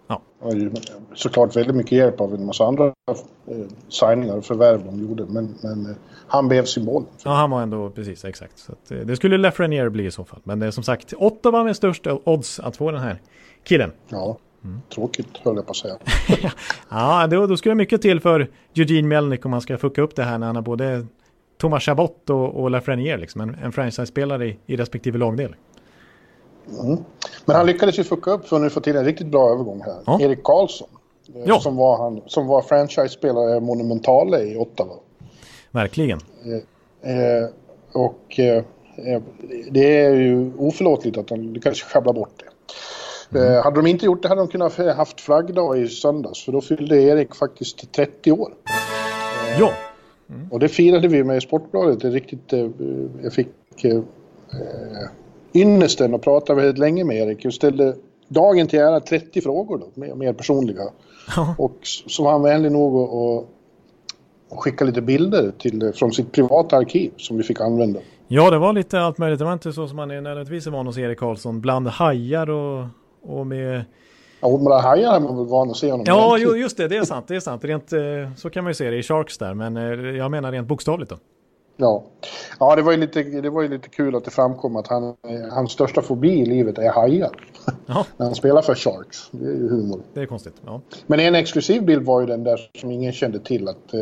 [0.08, 0.22] Ja.
[0.40, 0.72] Och ju,
[1.14, 3.56] såklart väldigt mycket hjälp av en massa andra eh,
[3.88, 5.24] signingar och förvärv de gjorde.
[5.28, 7.08] Men, men eh, han blev symbolen.
[7.24, 8.58] Ja, han var ändå precis exakt.
[8.58, 10.40] Så att, eh, det skulle Lafreniere bli i så fall.
[10.44, 13.20] Men det är som sagt Ottawa med störst odds att få den här
[13.64, 13.92] killen.
[14.08, 14.36] Ja.
[14.64, 14.80] Mm.
[14.94, 15.96] Tråkigt höll jag på att säga.
[16.88, 20.16] ja, då, då skulle det mycket till för Eugene Melnick om han ska fucka upp
[20.16, 21.06] det här när han har både
[21.58, 25.54] Thomas Chabot och, och Lafreniere, liksom, en, en franchise-spelare i, i respektive lagdel.
[26.82, 26.98] Mm.
[27.44, 29.96] Men han lyckades ju fucka upp för nu få till en riktigt bra övergång här.
[30.06, 30.20] Ja.
[30.20, 30.88] Erik Karlsson.
[31.34, 31.60] Eh, ja.
[31.60, 34.94] Som var, han, som var franchise-spelare monumentale i Ottawa.
[35.70, 36.20] Verkligen.
[36.44, 37.48] Eh, eh,
[37.92, 38.64] och eh,
[38.96, 39.22] eh,
[39.70, 42.44] det är ju oförlåtligt att han lyckades sjabbla bort det.
[43.32, 43.52] Mm.
[43.52, 46.60] Eh, hade de inte gjort det hade de kunnat haft flaggdag i söndags för då
[46.60, 48.52] fyllde Erik faktiskt 30 år.
[49.58, 49.72] Ja.
[50.30, 50.52] Mm.
[50.52, 52.00] Och det firade vi med Sportbladet.
[52.00, 52.68] Det riktigt, eh,
[53.22, 54.00] jag fick eh,
[55.54, 57.44] ynnesten att prata väldigt länge med Erik.
[57.44, 57.94] Jag ställde
[58.28, 60.82] dagen till ära 30 frågor då, mer, mer personliga.
[61.36, 61.54] Ja.
[61.58, 67.10] Och så var han vänlig nog att skicka lite bilder till, från sitt privata arkiv
[67.16, 68.00] som vi fick använda.
[68.28, 69.38] Ja, det var lite allt möjligt.
[69.38, 71.60] Det var inte så som man är nödvändigtvis är van hos Erik Karlsson.
[71.60, 72.86] Bland hajar och
[73.22, 73.84] och med...
[74.40, 76.04] Ja, med hajar är man väl van att se honom.
[76.08, 77.28] Ja, jo, just det, det är sant.
[77.28, 77.64] Det är sant.
[77.64, 78.00] Rent, eh,
[78.36, 81.10] så kan man ju se det i Sharks där, men eh, jag menar rent bokstavligt
[81.10, 81.16] då.
[81.76, 82.04] Ja,
[82.58, 85.14] ja det, var ju lite, det var ju lite kul att det framkom att han,
[85.50, 87.30] hans största fobi i livet är hajar.
[87.86, 88.06] Ja.
[88.16, 89.28] När han spelar för Sharks.
[89.30, 90.00] Det är ju humor.
[90.14, 90.80] Det är konstigt, ja.
[91.06, 93.68] Men en exklusiv bild var ju den där som ingen kände till.
[93.68, 94.00] att eh,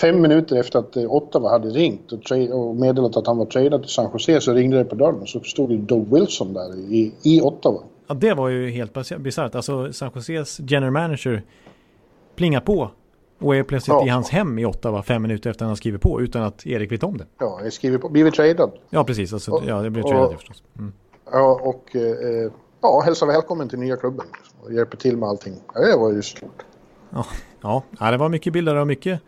[0.00, 3.82] Fem minuter efter att eh, Ottawa hade ringt och, och meddelat att han var tradad
[3.82, 6.78] till San Jose så ringde det på dörren och så stod ju Doug Wilson där
[6.78, 7.80] i, i Ottawa.
[8.06, 9.54] Ja, det var ju helt bisarrt.
[9.54, 11.42] Alltså San Joses general manager
[12.36, 12.90] plingar på
[13.38, 14.06] och är plötsligt ja.
[14.06, 16.92] i hans hem i Ottawa fem minuter efter att han skrivit på utan att Erik
[16.92, 17.26] vet om det.
[17.38, 18.08] Ja, jag skriver på.
[18.08, 18.72] Blivit tradad.
[18.90, 19.32] Ja, precis.
[19.32, 20.62] Alltså, och, ja, det blev tradad förstås.
[20.78, 20.92] Mm.
[21.32, 24.26] Ja, och eh, ja, hälsa välkommen till nya klubben.
[24.62, 25.54] Och hjälper till med allting.
[25.74, 26.64] Ja, det var ju stort.
[27.10, 29.20] Ja, ja, det var mycket bilder och mycket,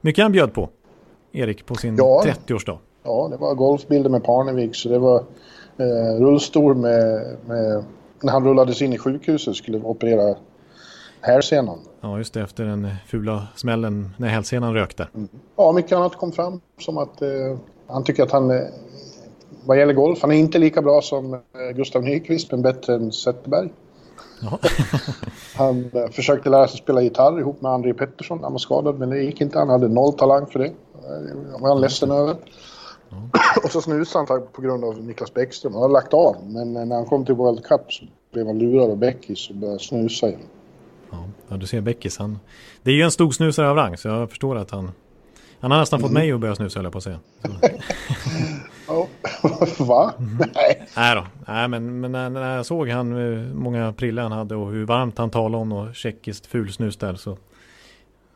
[0.00, 0.68] mycket han bjöd på.
[1.32, 2.78] Erik på sin ja, 30-årsdag.
[3.02, 4.76] Ja, det var golfbilder med Parnevik.
[4.76, 5.24] Så det var
[5.76, 7.84] eh, rullstol med, med
[8.22, 10.36] när han rullades in i sjukhuset skulle operera
[11.20, 11.78] hälsenan.
[12.00, 12.40] Ja, just det.
[12.40, 15.08] Efter den fula smällen när hälsenan rökte.
[15.14, 15.28] Mm.
[15.56, 16.60] Ja, mycket annat kom fram.
[16.78, 17.28] Som att eh,
[17.86, 18.66] han tycker att han, eh,
[19.64, 21.40] vad gäller golf, han är inte lika bra som eh,
[21.74, 23.72] Gustav Nyqvist, men bättre än Zetterberg.
[25.56, 29.10] han eh, försökte lära sig spela gitarr ihop med André Pettersson han var skadad, men
[29.10, 29.58] det gick inte.
[29.58, 30.72] Han hade noll talang för det.
[31.02, 32.36] Det var han ledsen över.
[33.64, 35.72] och så snusade han på grund av Niklas Bäckström.
[35.72, 38.90] Han har lagt av, men när han kom till World Cup så blev han lurad
[38.90, 40.40] av Bäckis och började snusa igen.
[41.48, 42.18] Ja, du ser Bäckis.
[42.18, 42.38] Han,
[42.82, 44.90] det är ju en stor snusare av rang, så jag förstår att han...
[45.60, 46.08] Han har nästan mm.
[46.08, 47.18] fått mig att börja snusa, höll jag på att säga.
[49.78, 50.14] Va?
[50.18, 50.36] Mm.
[50.54, 50.88] Nej.
[50.96, 51.26] Nej då.
[51.46, 54.86] Nej, men, men när, när jag såg han, hur många prillor han hade och hur
[54.86, 57.36] varmt han talade om och tjeckiskt fulsnus där så...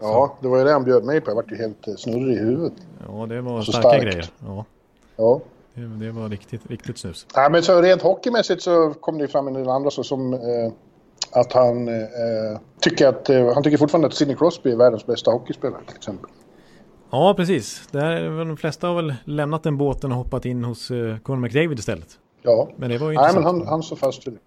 [0.09, 1.31] Ja, det var ju det han bjöd mig på.
[1.31, 2.73] Jag vart ju helt eh, snurrig i huvudet.
[3.09, 4.05] Ja, det var så starka starkt.
[4.05, 4.31] grejer.
[4.47, 4.65] Ja.
[5.17, 5.41] Ja.
[5.75, 7.27] Det, det, var riktigt, riktigt snus.
[7.35, 10.41] Ja, men så rent hockeymässigt så kom det fram en del andra så som eh,
[11.31, 15.31] att han eh, tycker att eh, han tycker fortfarande att Sidney Crosby är världens bästa
[15.31, 16.31] hockeyspelare till exempel.
[17.11, 17.89] Ja, precis.
[17.91, 21.79] Där, de flesta har väl lämnat den båten och hoppat in hos eh, Conor McDavid
[21.79, 22.09] istället.
[22.43, 24.41] Ja, men det var ju Nej, men han, han står fast vid det.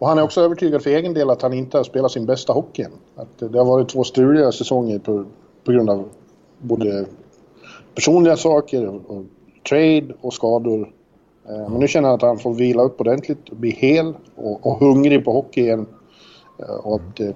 [0.00, 2.52] Och han är också övertygad för egen del att han inte har spelat sin bästa
[2.52, 2.92] hockey än.
[3.16, 5.24] Att det har varit två struliga säsonger på,
[5.64, 6.08] på grund av
[6.58, 7.06] både
[7.94, 9.24] personliga saker och
[9.68, 10.92] trade och skador.
[11.48, 14.78] Eh, men nu känner han att han får vila upp ordentligt bli hel och, och
[14.78, 15.86] hungrig på hockey igen.
[16.58, 17.34] Eh, och att, eh,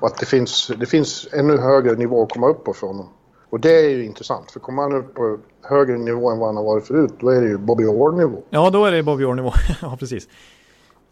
[0.00, 3.08] och att det, finns, det finns ännu högre nivå att komma upp på för honom.
[3.50, 6.56] Och det är ju intressant, för kommer han upp på högre nivå än vad han
[6.56, 8.38] har varit förut, då är det ju Bobby Orr-nivå.
[8.50, 9.52] Ja, då är det Bobby Orr-nivå.
[9.82, 10.28] ja, precis.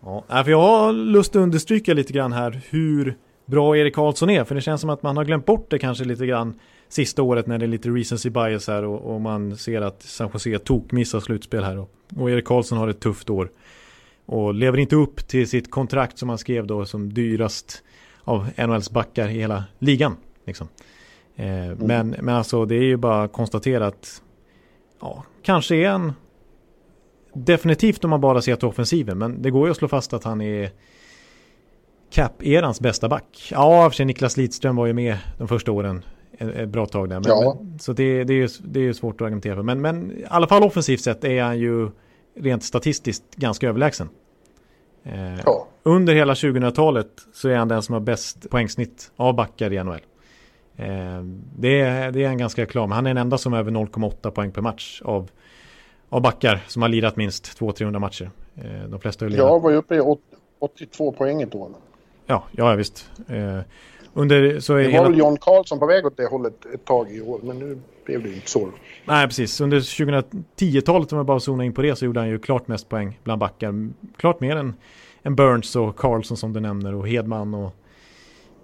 [0.07, 3.16] Ja, för jag har lust att understryka lite grann här hur
[3.47, 6.05] bra Erik Karlsson är, för det känns som att man har glömt bort det kanske
[6.05, 6.55] lite grann
[6.88, 10.31] sista året när det är lite recency bias här och, och man ser att San
[10.33, 13.51] Jose tokmissar slutspel här och, och Erik Karlsson har ett tufft år
[14.27, 17.83] och lever inte upp till sitt kontrakt som han skrev då som dyrast
[18.25, 20.16] av NHLs backar i hela ligan.
[20.45, 20.69] Liksom.
[21.37, 21.79] Eh, mm.
[21.79, 24.23] men, men alltså det är ju bara att konstatera att
[25.01, 26.12] ja, kanske är han
[27.37, 30.25] definitivt om man bara ser till offensiven men det går ju att slå fast att
[30.25, 30.70] han är
[32.11, 33.49] cap-erans bästa back.
[33.51, 36.05] Ja, för sig Niklas Lidström var ju med de första åren
[36.38, 37.16] ett bra tag där.
[37.20, 37.57] Men, Ja.
[37.61, 39.62] men, så det, det, är ju, det är ju svårt att argumentera för.
[39.62, 41.90] Men, men i alla fall offensivt sett är han ju
[42.37, 44.09] rent statistiskt ganska överlägsen.
[45.05, 45.66] Eh, Ja.
[45.83, 50.01] Under hela 2000-talet så är han den som har bäst poängsnitt av backar i NHL.
[50.77, 51.22] Eh,
[51.59, 53.70] det, är, det är en ganska klar, men han är den enda som har över
[53.70, 55.31] 0,8 poäng per match av,
[56.09, 58.31] av backar som har lirat minst 200-300 matcher.
[58.57, 60.21] Eh, de flesta har ju lirat Jag var ju uppe i åt-
[60.59, 61.71] 82 poäng ett år.
[62.27, 63.11] Ja, ja visst.
[63.29, 63.59] Eh,
[64.14, 65.09] under så är Det var hela...
[65.09, 68.23] väl John Karlsson på väg åt det hållet ett tag i år, men nu blev
[68.23, 68.69] det inte så.
[69.05, 69.61] Nej, precis.
[69.61, 72.88] Under 2010-talet, om jag bara zonar in på det, så gjorde han ju klart mest
[72.88, 73.88] poäng bland backar.
[74.16, 74.75] Klart mer än,
[75.23, 77.73] än Burns och Carlson som du nämner och Hedman och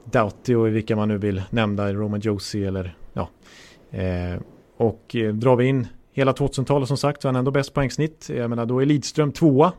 [0.05, 3.29] Doughty och vilka man nu vill nämna, Roman Josie eller ja.
[3.91, 4.41] Eh,
[4.77, 8.29] och eh, drar vi in hela 2000-talet som sagt så är han ändå bäst poängsnitt.
[8.29, 9.73] Jag menar då är Lidström tvåa.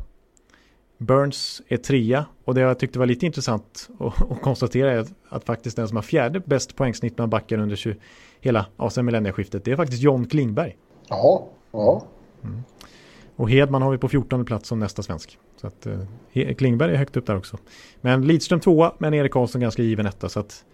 [0.97, 5.13] Burns är trea och det jag tyckte var lite intressant att, att konstatera är att,
[5.29, 7.95] att faktiskt den som har fjärde bäst poängsnitt bland backar under 20,
[8.41, 10.77] hela ja, sen millennieskiftet det är faktiskt John Klingberg.
[11.09, 11.41] Jaha,
[11.71, 12.03] ja.
[13.35, 15.37] Och Hedman har vi på 14 plats som nästa svensk.
[15.61, 17.57] Så att eh, Klingberg är högt upp där också.
[18.01, 20.29] Men Lidström tvåa, men Erik Karlsson ganska given etta.
[20.29, 20.65] Så att,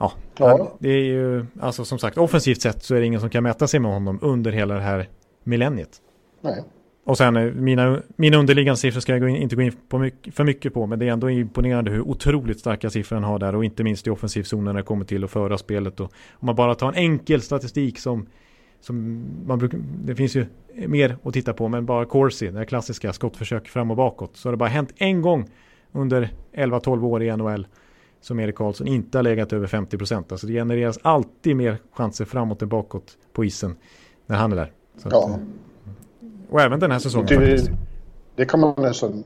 [0.00, 0.76] ja, Ja.
[0.78, 3.66] det är ju, alltså som sagt, offensivt sett så är det ingen som kan mäta
[3.66, 5.08] sig med honom under hela det här
[5.44, 6.00] millenniet.
[6.40, 6.64] Nej.
[7.04, 9.98] Och sen eh, mina, mina underliggande siffror ska jag gå in, inte gå in på
[9.98, 13.38] mycket, för mycket på, men det är ändå imponerande hur otroligt starka siffror han har
[13.38, 16.00] där och inte minst i offensivzonen när det kommer till att föra spelet.
[16.00, 18.26] Och om man bara tar en enkel statistik som,
[18.80, 22.64] som man brukar, det finns ju mer att titta på, men bara Corsi, det här
[22.64, 25.50] klassiska skottförsök fram och bakåt, så har det bara hänt en gång
[25.92, 27.66] under 11-12 år i NHL
[28.20, 30.32] som Erik Karlsson inte har legat över 50 procent.
[30.32, 33.76] Alltså det genereras alltid mer chanser framåt än bakåt på isen
[34.26, 34.72] när han är där.
[34.98, 35.30] Så att, Ja.
[35.30, 35.36] eh,
[36.50, 37.70] och även den här säsongen Det, faktiskt.
[38.36, 39.24] det kan man nästan...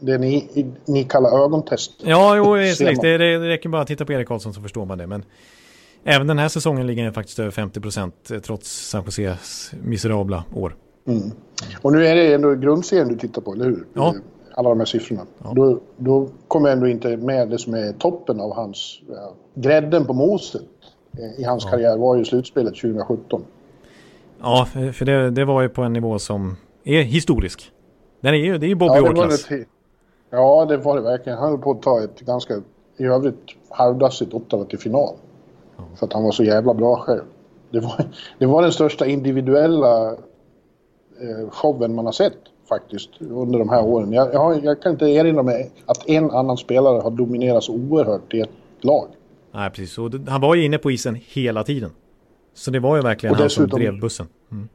[0.00, 1.92] Det ni, ni kallar ögontest.
[2.04, 4.98] Ja, jo, det, det, det räcker bara att titta på Erik Karlsson så förstår man
[4.98, 5.06] det.
[5.06, 5.24] Men
[6.04, 10.44] även den här säsongen ligger han faktiskt över 50 procent eh, trots San Joses miserabla
[10.54, 10.76] år.
[11.06, 11.30] Mm.
[11.82, 13.86] Och nu är det ändå grundserien du tittar på, eller hur?
[13.94, 14.14] Ja.
[14.58, 15.26] Alla de här siffrorna.
[15.44, 15.52] Ja.
[15.56, 19.00] Då, då kommer ändå inte med det som är toppen av hans...
[19.08, 20.62] Ja, grädden på moset
[21.18, 21.70] eh, i hans Ja.
[21.70, 23.44] karriär var ju slutspelet 2017.
[24.40, 27.72] Ja, för det, det var ju på en nivå som är historisk.
[28.20, 29.64] Den är ju, det är ju Bobby ja, det,
[30.30, 31.38] ja, det var det verkligen.
[31.38, 32.54] Han höll på att ta ett ganska,
[32.96, 35.14] i övrigt, halvdassigt Ottawa till final.
[35.96, 37.22] För att han var så jävla bra själv.
[37.70, 38.04] Det var,
[38.38, 40.10] det var den största individuella
[41.20, 44.12] eh, showen man har sett faktiskt under de här åren.
[44.12, 48.34] Jag, jag, jag kan inte erinra mig att en annan spelare har dominerat så oerhört
[48.34, 48.50] i ett
[48.80, 49.08] lag.
[49.52, 49.98] Nej, precis.
[49.98, 51.90] Och han var ju inne på isen hela tiden.
[52.54, 54.26] Så det var ju verkligen han som drev bussen.
[54.52, 54.68] Mm.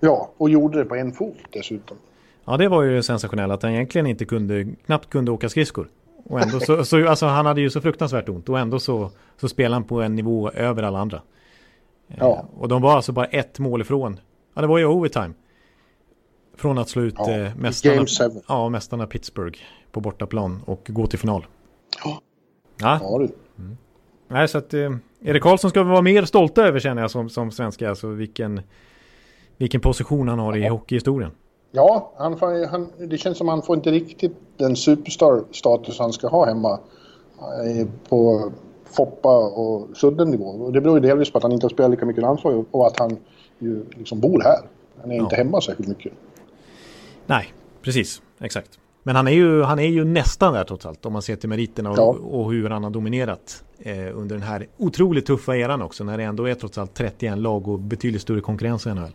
[0.00, 1.96] Ja, och gjorde det på en fot dessutom.
[2.44, 5.88] Ja, det var ju sensationellt att han egentligen inte kunde, knappt kunde åka skridskor.
[6.24, 9.48] Och ändå så, så alltså han hade ju så fruktansvärt ont och ändå så, så
[9.48, 11.22] spelade han på en nivå över alla andra.
[12.08, 12.44] Eh, Ja.
[12.58, 14.20] Och de var alltså bara ett mål ifrån.
[14.54, 15.30] Ja, det var ju overtime.
[16.60, 18.40] Från att slå ut Ja, eh, mästarna, Game 7.
[18.48, 19.58] ja, mästarna Pittsburgh
[19.92, 21.46] på bortaplan och gå till final.
[22.04, 22.20] Ja.
[22.80, 23.28] Ja, Ja, du.
[24.28, 27.28] nej, så att eh, Erik Karlsson ska vi vara mer stolta över känner jag som,
[27.28, 27.88] som svenska.
[27.88, 28.60] Alltså vilken,
[29.56, 31.30] vilken position han har i hockeyhistorien.
[31.72, 36.28] Ja, han, får- han, det känns som han får inte riktigt den superstar-status han ska
[36.28, 36.72] ha hemma
[37.40, 38.50] eh, på
[38.84, 40.44] Foppa och Sudden-nivå.
[40.44, 42.86] Och det beror ju delvis på att han inte har spelat lika mycket landslag och
[42.86, 43.16] att han
[43.58, 44.58] ju liksom bor här.
[45.00, 45.22] Han är Ja.
[45.22, 46.12] inte hemma särskilt mycket.
[47.30, 48.22] Nej, precis.
[48.40, 48.70] Exakt.
[49.02, 51.48] Men han är, ju, han är ju nästan där trots allt om man ser till
[51.48, 52.16] meriterna och, Ja.
[52.22, 56.24] och hur han har dominerat eh, under den här otroligt tuffa eran också när det
[56.24, 59.10] ändå är trots allt 31 lag och betydligt större konkurrens i NHL.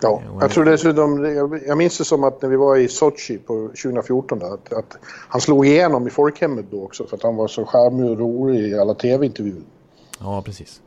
[0.00, 2.88] Ja, och jag tror dessutom, jag, jag minns det som att när vi var i
[2.88, 4.98] Sochi på 2014 där, att, att
[5.28, 8.60] han slog igenom i folkhemmet då också för att han var så charmig och rolig
[8.60, 9.62] i alla tv-intervjuer.
[10.20, 10.82] Ja, precis.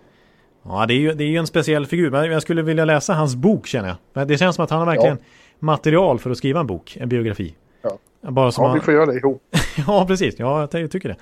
[0.63, 2.11] Ja, det är ju, det är ju en speciell figur.
[2.11, 4.27] Men jag skulle vilja läsa hans bok känner jag.
[4.27, 5.17] Det känns som att han har verkligen
[5.59, 7.55] material för att skriva en bok, en biografi.
[7.81, 7.97] Ja.
[8.21, 8.79] Bara som Ja, han...
[8.79, 9.43] vi får göra det ihop.
[9.87, 10.35] Ja, precis.
[10.37, 11.15] Ja, jag tycker det.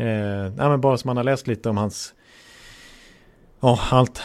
[0.00, 2.14] Eh, nej, men bara som man har läst lite om hans...
[3.60, 4.22] Ja, allt,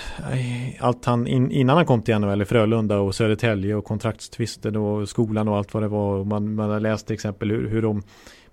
[0.79, 5.09] allt han in, innan han kom till NHL i Frölunda och Södertälje och kontraktstvister och
[5.09, 6.23] skolan och allt vad det var.
[6.23, 8.03] Man, man har läst till exempel hur, hur de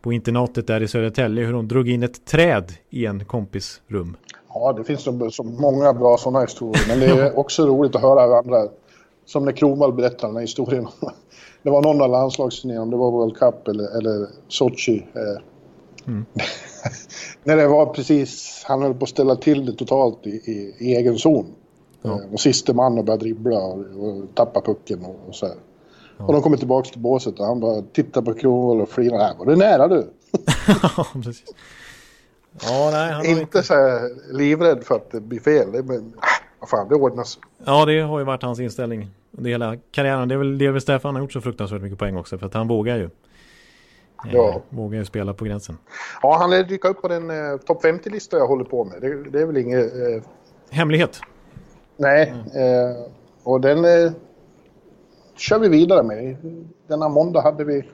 [0.02, 4.16] på internatet där i Södertälje hur de drog in ett träd i en kompis rum.
[4.54, 6.84] Ja, det finns så, så många bra sådana historier.
[6.88, 8.68] Men det är också roligt att höra andra.
[9.28, 10.88] Som när Kronwall berättar den här historien.
[11.62, 15.06] Det var någon av landslagsturnéerna, om det var World Cup eller, eller Sochi.
[15.14, 15.42] Eh,
[16.06, 16.24] Mm.
[17.44, 20.96] när det var precis, han höll på att ställa till det totalt i, i, i
[20.96, 21.46] egen zon.
[22.02, 22.10] Ja.
[22.10, 25.56] Eh, och siste man och började dribbla och, och tappa pucken och, och så här.
[26.18, 29.18] Och de kommer tillbaka till båset och han bara tittar på Kronwall och flinar.
[29.18, 30.10] Här var det nära du.
[30.82, 31.44] ja, precis.
[32.62, 35.68] Ja, nej, han inte, inte så här livrädd för att det blir fel.
[35.72, 36.02] Men, äh,
[36.60, 37.38] vad fan, det ordnas.
[37.64, 40.28] Ja, det har ju varit hans inställning under hela karriären.
[40.28, 42.38] Det är väl det väl Stefan har gjort så fruktansvärt mycket poäng också.
[42.38, 43.04] För att han vågar ju.
[43.04, 43.10] Eh,
[44.32, 44.62] Ja.
[44.70, 45.78] Vågar ju spela på gränsen.
[46.22, 49.00] Ja, han lär dyka upp på den eh, topp 50-lista jag håller på med.
[49.00, 49.84] Det, det är väl inget...
[49.94, 50.22] Eh,
[50.70, 51.20] Hemlighet.
[51.96, 53.06] nej, eh,
[53.42, 54.12] och den eh,
[55.36, 56.36] kör vi vidare med.
[56.86, 57.88] Denna måndag hade vi,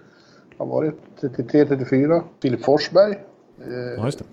[0.58, 3.12] har varit 33-34, Filip Forsberg.
[3.12, 4.24] Eh, Ja, just det.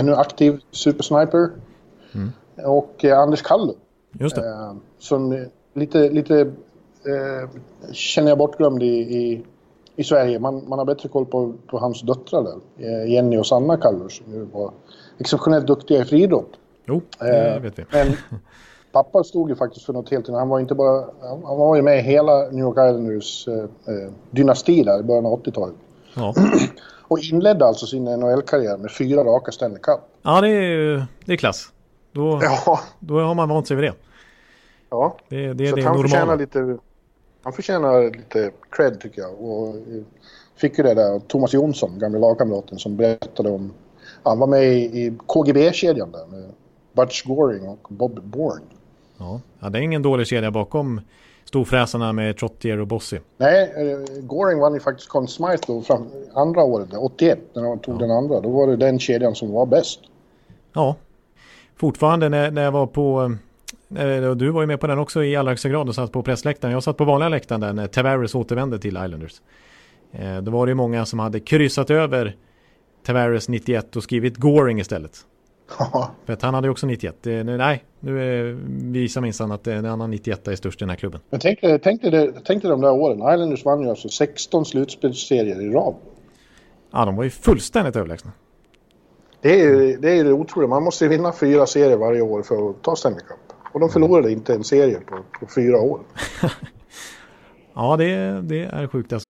[0.00, 1.50] ännu aktiv supersniper.
[2.64, 3.74] Och eh, Anders Kallo.
[4.12, 4.48] Just det.
[4.48, 5.38] Eh, som eh,
[5.74, 7.48] lite, lite eh,
[7.92, 9.42] känner jag bortglömd i, i,
[9.96, 10.38] i Sverige.
[10.38, 12.56] Man, man har bättre koll på, på hans döttrar där.
[12.86, 14.70] Eh, Jenny och Sanna Kallur som ju var
[15.18, 16.50] exceptionellt duktiga i friidrott.
[16.86, 17.84] Jo, det Eh, vet vi.
[17.92, 18.06] Men
[18.92, 20.38] pappa stod ju faktiskt för något helt annat.
[20.40, 21.04] Han var inte bara...
[21.22, 23.54] Han var ju med i hela New York Islanders eh,
[23.94, 25.74] eh, dynasti där i början av 80-talet.
[26.16, 26.34] Ja,
[27.08, 30.00] Och inledde alltså sin NHL-karriär med fyra raka Stanley Cup.
[30.22, 31.68] ja det, är, det är klass.
[32.12, 33.94] Då, Ja, då har man vant sig vid det.
[34.90, 35.16] Ja.
[35.28, 36.40] Det, det Så det han förtjänar normala.
[36.40, 36.78] lite,
[37.42, 39.40] han förtjänar lite cred tycker jag.
[39.40, 40.02] Och eh,
[40.56, 43.72] fick ju det där Thomas Jonsson, gamla lagkamraten, som berättade om...
[44.22, 46.44] Han var med i, KGB-kedjan där med
[46.92, 48.64] Butch Goring och Bob Bourne.
[49.18, 49.40] Ja.
[49.60, 51.00] ja, det är ingen dålig kedja bakom
[51.44, 53.18] storfräsarna med Trottier och Bossy.
[53.36, 57.78] Nej, eh, Goring vann ju faktiskt Conn Smythe då fram, andra året, 81, när han
[57.78, 58.40] tog den andra.
[58.40, 60.00] Då var det den kedjan som var bäst.
[60.72, 60.96] Ja,
[61.76, 63.36] fortfarande när, när jag var på...
[63.96, 66.22] eh, Du var ju med på den också i allra högsta grad och satt på
[66.22, 66.72] pressläktaren.
[66.74, 69.40] Jag satt på vanliga läktaren där när Tavares återvände till Islanders.
[70.12, 72.36] Eh, Då var det ju många som hade kryssat över
[73.06, 75.26] Tavares 91 och skrivit Goring istället.
[75.78, 77.16] Ja, För att han hade ju också 91.
[77.22, 78.58] Det, nu, nej, nu är,
[78.92, 81.20] visar minsann att en annan 91 är störst i den här klubben.
[81.30, 83.18] Men tänk dig, tänk, dig, tänk dig de där åren.
[83.34, 85.94] Islanders vann ju alltså 16 slutspelsserier i rad.
[86.92, 88.32] Ja, de var ju fullständigt överlägsna.
[89.40, 90.68] Det är ju det, är otroliga.
[90.68, 93.49] Man måste ju vinna fyra serier varje år för att ta Stanley Cup.
[93.72, 96.00] Och de förlorade inte en serie på, på fyra år.
[97.74, 99.24] Ja, det, det är sjukt alltså.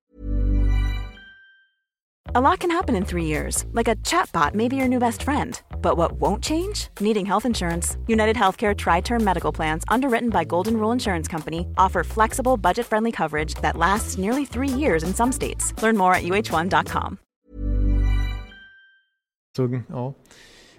[2.35, 5.23] A lot can happen in three years, like a chatbot may be your new best
[5.23, 5.61] friend.
[5.83, 6.89] But what won't change?
[7.01, 7.99] Needing health insurance.
[8.07, 12.87] United Healthcare Tri Term Medical Plans, underwritten by Golden Rule Insurance Company, offer flexible, budget
[12.87, 15.75] friendly coverage that lasts nearly three years in some states.
[15.83, 17.19] Learn more at uh1.com.
[19.57, 20.15] Så, ja.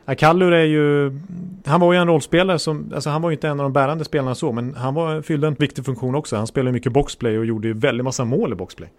[0.05, 1.11] Ja, Kallur är ju,
[1.65, 4.03] han var ju en rollspelare som, alltså han var ju inte en av de bärande
[4.05, 6.35] spelarna så, men han var, fyllde en viktig funktion också.
[6.35, 8.89] Han spelade mycket boxplay och gjorde ju väldigt massa mål i boxplay.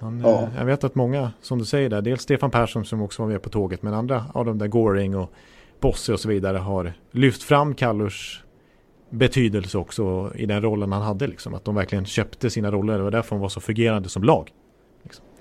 [0.00, 0.42] Han, Ja.
[0.42, 3.30] eh, Jag vet att många, som du säger där, dels Stefan Persson som också var
[3.30, 5.32] med på tåget, men andra av de där Goring och
[5.80, 8.42] Bosse och så vidare har lyft fram Kallurs
[9.10, 11.26] betydelse också i den rollen han hade.
[11.26, 12.96] Liksom, att de verkligen köpte sina roller.
[12.96, 14.50] Det var därför de var så fungerande som lag.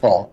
[0.01, 0.27] Ja,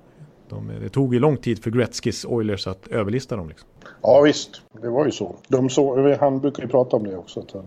[0.55, 3.49] De, det tog ju lång tid för Gretzkys Oilers att överlista dem.
[3.49, 3.69] Liksom.
[4.03, 4.51] ja visst.
[4.83, 5.35] Det var ju så.
[5.49, 7.41] De så han brukar ju prata om det också.
[7.41, 7.63] Att, han-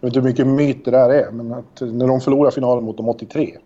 [0.00, 2.84] jag vet inte hur mycket myt det där är, men att när de förlorade finalen
[2.84, 3.56] mot dem 83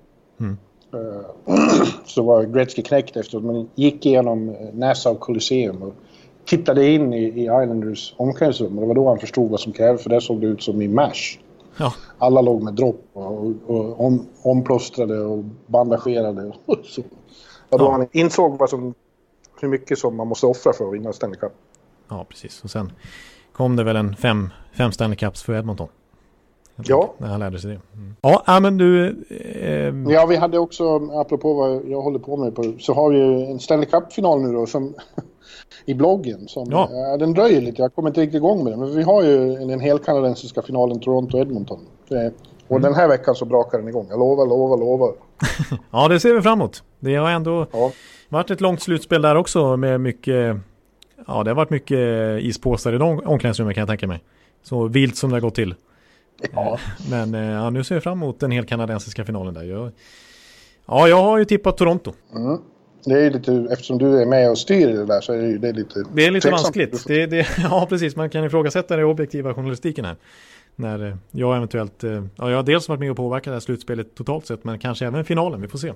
[0.40, 0.56] Mm.
[0.92, 1.54] eh,
[2.06, 5.94] så var Gretzky knäckt efter att man gick igenom Nassau Coliseum och
[6.44, 8.74] tittade in i, i Islanders omklädningsrum.
[8.78, 10.82] Och det var då han förstod vad som krävdes, för där såg det ut som
[10.82, 11.38] i MASH.
[11.78, 16.52] Ja, Alla låg med dropp och, och om, omplåstrade och bandagerade.
[16.66, 17.02] Och så.
[17.74, 17.90] Ja, då Ja.
[17.92, 18.94] han insåg vad som,
[19.60, 21.52] hur mycket som man måste offra för att vinna Stanley Cup.
[22.08, 22.64] ja, precis.
[22.64, 22.92] Och sen
[23.52, 25.88] kom det väl en fem, fem Stanley Cups för Edmonton.
[26.76, 27.14] Ja.
[27.18, 27.80] När han lärde sig det.
[27.98, 28.16] Mm.
[28.20, 29.06] Ja, men du...
[29.60, 33.16] Eh, Ja, vi hade också, apropå vad jag håller på med, på, så har vi
[33.18, 34.94] ju en Stanley Cup-final nu då som,
[35.84, 36.48] i bloggen.
[36.48, 37.16] Som, Ja.
[37.16, 38.80] den dröjer lite, jag kommer inte riktigt igång med den.
[38.80, 41.80] Men vi har ju den helkanadensiska finalen Toronto-Edmonton.
[42.68, 44.06] Och den här veckan så brakar den igång.
[44.10, 45.12] Jag lovar, lovar, lovar.
[45.90, 46.82] Ja, det ser vi fram emot.
[47.00, 47.92] Det har ändå Ja,
[48.28, 50.56] varit ett långt slutspel där också med mycket...
[51.26, 51.98] Ja, det har varit mycket
[52.42, 54.22] ispåsar i de omklädningsrummen kan jag tänka mig.
[54.62, 55.74] Så vilt som det har gått till.
[56.52, 56.78] ja.
[57.10, 59.62] Men eh, ja, nu ser jag fram emot den helt kanadensiska finalen där.
[59.62, 59.92] Jag,
[60.86, 62.12] ja, jag har ju tippat Toronto.
[62.36, 62.58] Mm.
[63.06, 65.46] Det är ju lite, eftersom du är med och styr det där så är det,
[65.48, 66.04] ju- det är lite...
[66.14, 66.62] Det är lite tveksamt.
[66.64, 67.04] vanskligt.
[67.06, 68.16] Det, det, ja, precis.
[68.16, 70.16] Man kan ifrågasätta den objektiva journalistiken här.
[70.76, 72.04] När eh, jag eventuellt...
[72.04, 74.78] eh, Ja, jag har dels varit med och påverkat det här slutspelet totalt sett, men
[74.78, 75.60] kanske även finalen.
[75.60, 75.92] Vi får se.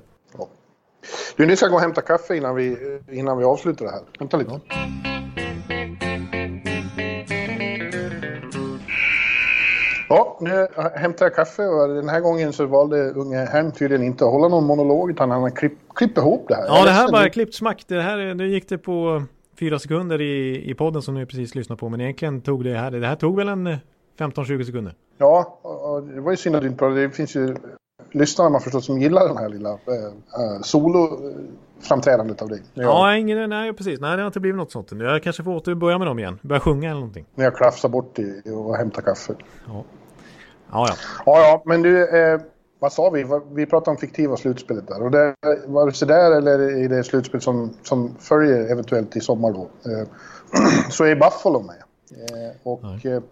[1.37, 2.77] Du, ni ska gå och hämta kaffe innan vi,
[3.13, 4.01] innan vi avslutar det här.
[4.19, 4.61] Vänta lite.
[10.09, 14.25] Ja, nu hämtar jag kaffe och den här gången så valde unge herrn tydligen inte
[14.25, 16.65] att hålla någon monolog utan han klipp, klippt ihop det här.
[16.67, 17.85] Ja, Jag det här bara nu- klippt smack.
[17.89, 19.23] Det här, nu gick det på
[19.59, 21.89] fyra sekunder i, i podden som ni precis lyssnade på.
[21.89, 23.77] Men egentligen tog det här, det här tog väl en
[24.19, 24.95] 15-20 sekunder.
[25.19, 27.01] Ja, och det var ju synd att du inte pratade.
[27.01, 27.57] Det finns ju
[28.11, 31.19] lyssnare man förstås som gillar den här lilla eh, eh, solo,
[31.81, 32.63] framträdandet av dig.
[32.75, 34.01] Ja, ja ingen, nej precis.
[34.01, 34.93] Nej, det har inte blivit något sånt.
[34.93, 36.39] Jag kanske får åter börja med dem igen.
[36.43, 37.27] Börja sjunga eller någonting.
[37.35, 38.19] När jag klafsar bort
[38.55, 39.35] och hämtar kaffe.
[39.67, 39.85] Ja.
[40.73, 40.95] Ja, ja.
[41.27, 42.41] Ja, ja men du, eh,
[42.79, 43.27] vad sa vi?
[43.53, 45.03] Vi pratade om fiktiva slutspelet där.
[45.03, 45.35] Och det,
[45.67, 49.91] var det sådär eller i det slutspel som, som följer eventuellt i sommar då?
[49.91, 50.07] Eh,
[50.91, 51.83] så är Buffalo med.
[52.11, 53.23] Eh, och eh,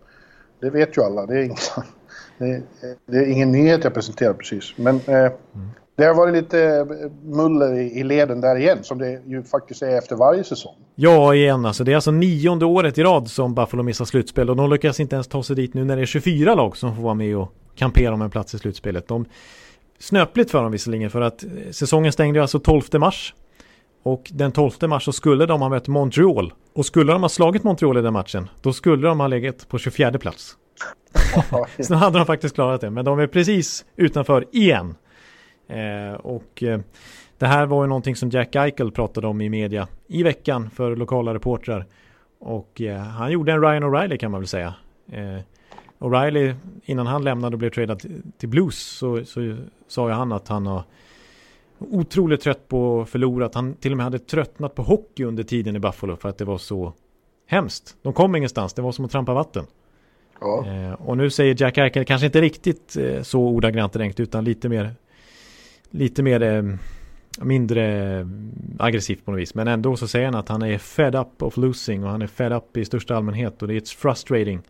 [0.60, 1.26] det vet ju alla.
[1.26, 1.56] Det är, ingen,
[2.38, 2.62] det,
[3.06, 4.72] det är ingen nyhet jag presenterar precis.
[4.76, 5.32] Men eh, mm.
[5.96, 9.82] det har varit lite eh, muller i, i leden där igen, som det ju faktiskt
[9.82, 10.74] är efter varje säsong.
[10.94, 11.84] Ja, igen alltså.
[11.84, 15.16] Det är alltså nionde året i rad som Buffalo missar slutspel och de lyckas inte
[15.16, 17.52] ens ta sig dit nu när det är 24 lag som får vara med och
[17.74, 19.08] kampera om en plats i slutspelet.
[19.08, 19.24] De
[19.98, 23.34] snöpligt för dem visserligen för att säsongen stängde alltså 12 mars.
[24.06, 26.52] Och den 12 mars så skulle de ha mött Montreal.
[26.72, 29.78] Och skulle de ha slagit Montreal i den matchen, då skulle de ha legat på
[29.78, 30.56] 24 plats.
[31.80, 34.94] så nu hade de faktiskt klarat det, men de är precis utanför igen.
[35.68, 36.80] Eh, och eh,
[37.38, 40.96] det här var ju någonting som Jack Eichel pratade om i media i veckan för
[40.96, 41.86] lokala reportrar.
[42.40, 44.74] Och eh, han gjorde en Ryan O'Reilly kan man väl säga.
[45.12, 45.38] Eh,
[45.98, 46.54] O'Reilly,
[46.84, 48.02] innan han lämnade och blev tradad
[48.38, 49.56] till Blues så, så
[49.88, 50.82] sa ju han att han har
[51.78, 53.46] otroligt trött på att förlora.
[53.46, 56.38] Att han till och med hade tröttnat på hockey under tiden i Buffalo för att
[56.38, 56.92] det var så
[57.46, 57.96] hemskt.
[58.02, 59.66] De kom ingenstans, det var som att trampa vatten.
[60.40, 60.66] Ja.
[60.66, 64.68] Eh, och nu säger Jack Eichel, kanske inte riktigt eh, så ordagrant direkt utan lite
[64.68, 64.94] mer
[65.90, 66.62] lite mer eh,
[67.44, 68.26] mindre
[68.78, 69.54] aggressivt på något vis.
[69.54, 72.26] Men ändå så säger han att han är fed up of losing och han är
[72.26, 74.62] fed up i största allmänhet och det är frustrating.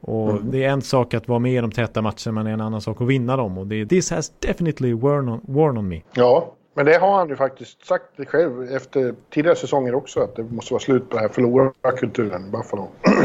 [0.00, 0.50] Och mm.
[0.50, 2.60] det är en sak att vara med i de täta matcherna men det är en
[2.60, 3.58] annan sak att vinna dem.
[3.58, 6.02] Och det är this has definitely worn on, worn on me.
[6.12, 10.42] Ja, men det har han ju faktiskt sagt själv efter tidigare säsonger också att det
[10.44, 12.88] måste vara slut på den här förlorarkulturen i Buffalo.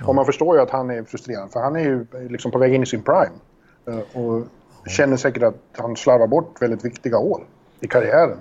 [0.00, 0.06] Ja.
[0.06, 2.74] Och man förstår ju att han är frustrerad för han är ju liksom på väg
[2.74, 3.32] in i sin prime.
[3.86, 4.46] Eh, och
[4.84, 4.90] ja.
[4.90, 7.42] känner säkert att han slarvar bort väldigt viktiga år
[7.80, 8.38] i karriären.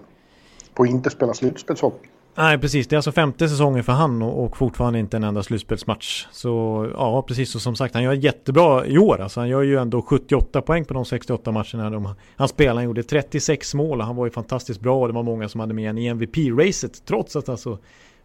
[0.73, 2.09] På att inte spela slutspelshockey.
[2.37, 2.87] Nej, precis.
[2.87, 6.27] Det är alltså femte säsongen för han och, fortfarande inte en enda slutspelsmatch.
[6.31, 7.55] Så ja, precis.
[7.55, 9.21] Och som sagt, han gör jättebra i år.
[9.21, 12.77] Alltså, han gör ju ändå 78 poäng på de 68 matcherna de, han spelade.
[12.77, 15.01] Han gjorde 36 mål och han var ju fantastiskt bra.
[15.01, 17.05] Och det var många som hade med en i MVP-racet.
[17.05, 17.77] Trots att alltså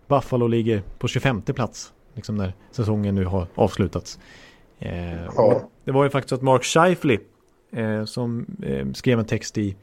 [0.09, 1.93] Buffalo ligger på 25 plats.
[2.15, 4.19] Liksom när säsongen nu har avslutats.
[4.79, 5.63] Eh, ja.
[5.85, 7.19] Det var ju faktiskt att Mark Scheifele
[7.73, 9.77] eh, som eh, skrev en text i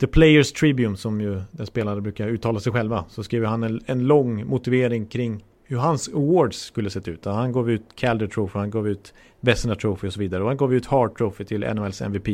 [0.00, 3.04] The Players Tribune som ju den spelare brukar uttala sig själva.
[3.08, 7.24] Så skrev han en, en lång motivering kring hur hans awards skulle sett ut.
[7.24, 10.42] Han gav ut Calder Trophy, han gav ut Vesna Trophy och så vidare.
[10.42, 12.28] Och han gav ut Hart Trophy till NHLs MVP.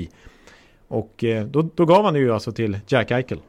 [0.89, 3.41] Och eh, då, då gav han det ju alltså till Jack Eichel.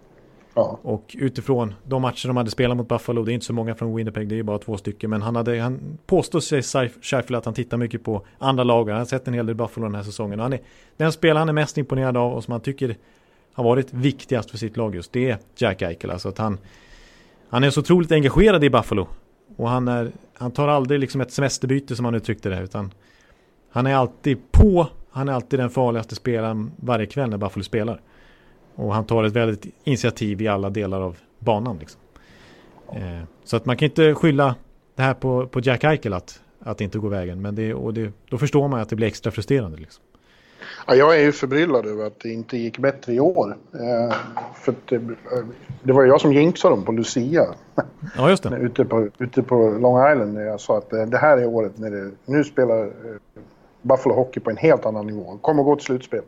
[0.53, 0.80] Ja.
[0.82, 3.95] Och utifrån de matcher de hade spelat mot Buffalo, det är inte så många från
[3.95, 5.09] Winnipeg, det är ju bara två stycken.
[5.09, 8.89] Men han, hade, han påstår sig, Scheifele, att han tittar mycket på andra lag.
[8.89, 10.39] Han har sett en hel del Buffalo den här säsongen.
[10.39, 10.59] Och han är,
[10.97, 12.95] den spelare han är mest imponerad av och som han tycker
[13.55, 16.11] har varit viktigast för sitt lag just det är Jack Eichel.
[16.11, 16.57] Alltså att han,
[17.49, 19.07] han är så otroligt engagerad i Buffalo.
[19.55, 22.63] Och han, är, han tar aldrig liksom ett semesterbyte som han uttryckte det.
[22.63, 22.93] Utan
[23.69, 24.87] han är alltid på.
[25.09, 28.01] Han är alltid den farligaste spelaren varje kväll när Buffalo spelar.
[28.75, 31.77] Och han tar ett väldigt initiativ i alla delar av banan.
[31.77, 32.01] Liksom.
[32.93, 34.55] Eh, så att man kan inte skylla
[34.95, 37.41] det här på, på Jack Eichel att, att det inte går vägen.
[37.41, 39.77] Men det, och det, då förstår man att det blir extra frustrerande.
[39.77, 40.03] Liksom.
[40.88, 43.57] Ja, jag är ju förbryllad över att det inte gick bättre i år.
[43.74, 44.16] Eh,
[44.55, 45.01] för det,
[45.84, 47.45] det, var jag som jinxade dem på Lucia.
[48.18, 48.57] Ja, just det.
[48.57, 51.78] ute, på, ute på Long Island när jag sa att det, det här är året
[51.78, 52.91] när det, nu spelar eh,
[53.82, 55.38] Buffalo Hockey på en helt annan nivå.
[55.41, 56.22] Kommer att gå till slutspel.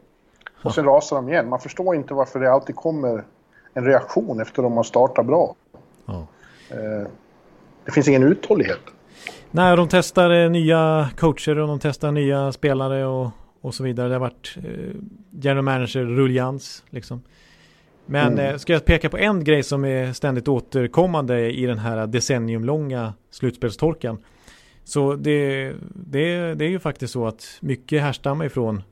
[0.64, 1.50] Och sen rasar de igen.
[1.50, 3.24] Man förstår inte varför det alltid kommer
[3.74, 5.56] en reaktion efter de har startat bra.
[6.06, 6.28] Ja.
[6.70, 7.08] Eh,
[7.86, 8.80] det finns ingen uthållighet.
[9.52, 13.30] Nej, de testar eh, nya coacher och de testar nya spelare och
[13.68, 14.08] och så vidare.
[14.08, 14.96] Det har varit eh,
[15.32, 17.22] general manager ruljans liksom.
[18.06, 18.46] Men mm.
[18.46, 23.14] eh, ska jag peka på en grej som är ständigt återkommande i den här decenniumlånga
[23.32, 24.18] slutspelstorkan.
[24.84, 28.84] Så det, det, det är ju faktiskt så att mycket härstammar ifrån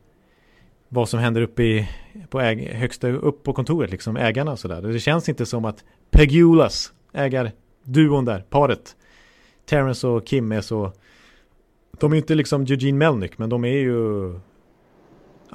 [0.89, 1.89] vad som händer uppe i,
[2.29, 4.81] på äg, högsta upp på kontoret, liksom ägarna och sådär.
[4.81, 8.95] Det känns inte som att Pegulas, ägarduon där, paret,
[9.65, 10.91] Terrence och Kim är så
[11.99, 14.29] de är inte liksom Eugene Melnick, men de är ju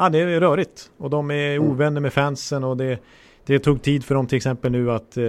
[0.00, 0.90] ja, det är rörigt.
[0.98, 1.70] Och de är mm.
[1.70, 2.98] ovänner med fansen och det,
[3.46, 5.24] det tog tid för dem till exempel nu att eh,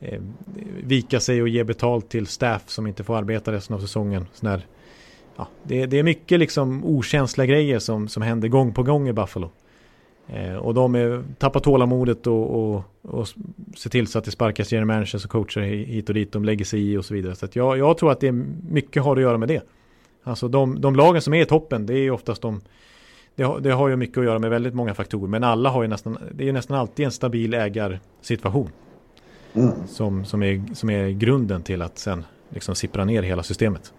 [0.00, 0.20] eh,
[0.82, 4.26] vika sig och ge betalt till staff som inte får arbeta resten av säsongen.
[4.32, 4.66] Sån här,
[5.36, 9.12] ja, det, det, är mycket liksom okänsliga grejer som, som händer gång på gång i
[9.12, 9.50] Buffalo.
[10.28, 13.28] Eh, och de är, tappar tålamodet och, och, och
[13.76, 16.32] ser till så att det sparkas general managers och coacher hit och dit.
[16.32, 17.34] De lägger sig i och så vidare.
[17.34, 19.62] Så jag, jag tror att det är mycket har att göra med det.
[20.22, 22.60] Alltså de, de lagen som är i toppen, det är oftast de
[23.36, 25.28] det har, det har ju mycket att göra med väldigt många faktorer.
[25.28, 28.70] Men alla har ju nästan, det är ju nästan alltid en stabil ägarsituation.
[29.54, 29.70] Mm.
[29.86, 33.92] Som, som, är, som är grunden till att sen liksom sippra ner hela systemet.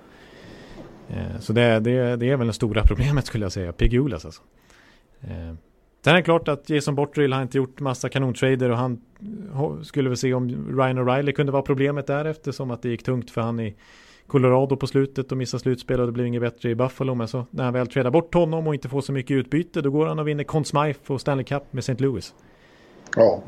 [1.10, 4.42] Eh, så det, det, det är väl det stora problemet skulle jag säga, Pigulas alltså.
[5.22, 5.54] Eh,
[6.04, 9.02] sen är det klart att Jason Bottrill har inte gjort massa kanontrader och han
[9.84, 13.32] skulle väl se om Ryan O'Reilly kunde vara problemet där eftersom att det gick tungt
[13.32, 13.76] för han i
[14.28, 17.16] Colorado på slutet och missade slutspel och det blev inget bättre i Buffalo.
[17.16, 19.92] Men så när han väl trädar bort honom och inte får så mycket utbyte då
[19.92, 22.04] går han och vinner Conn Smythe och Stanley Cup med St.
[22.04, 22.34] Louis.
[23.16, 23.44] Ja.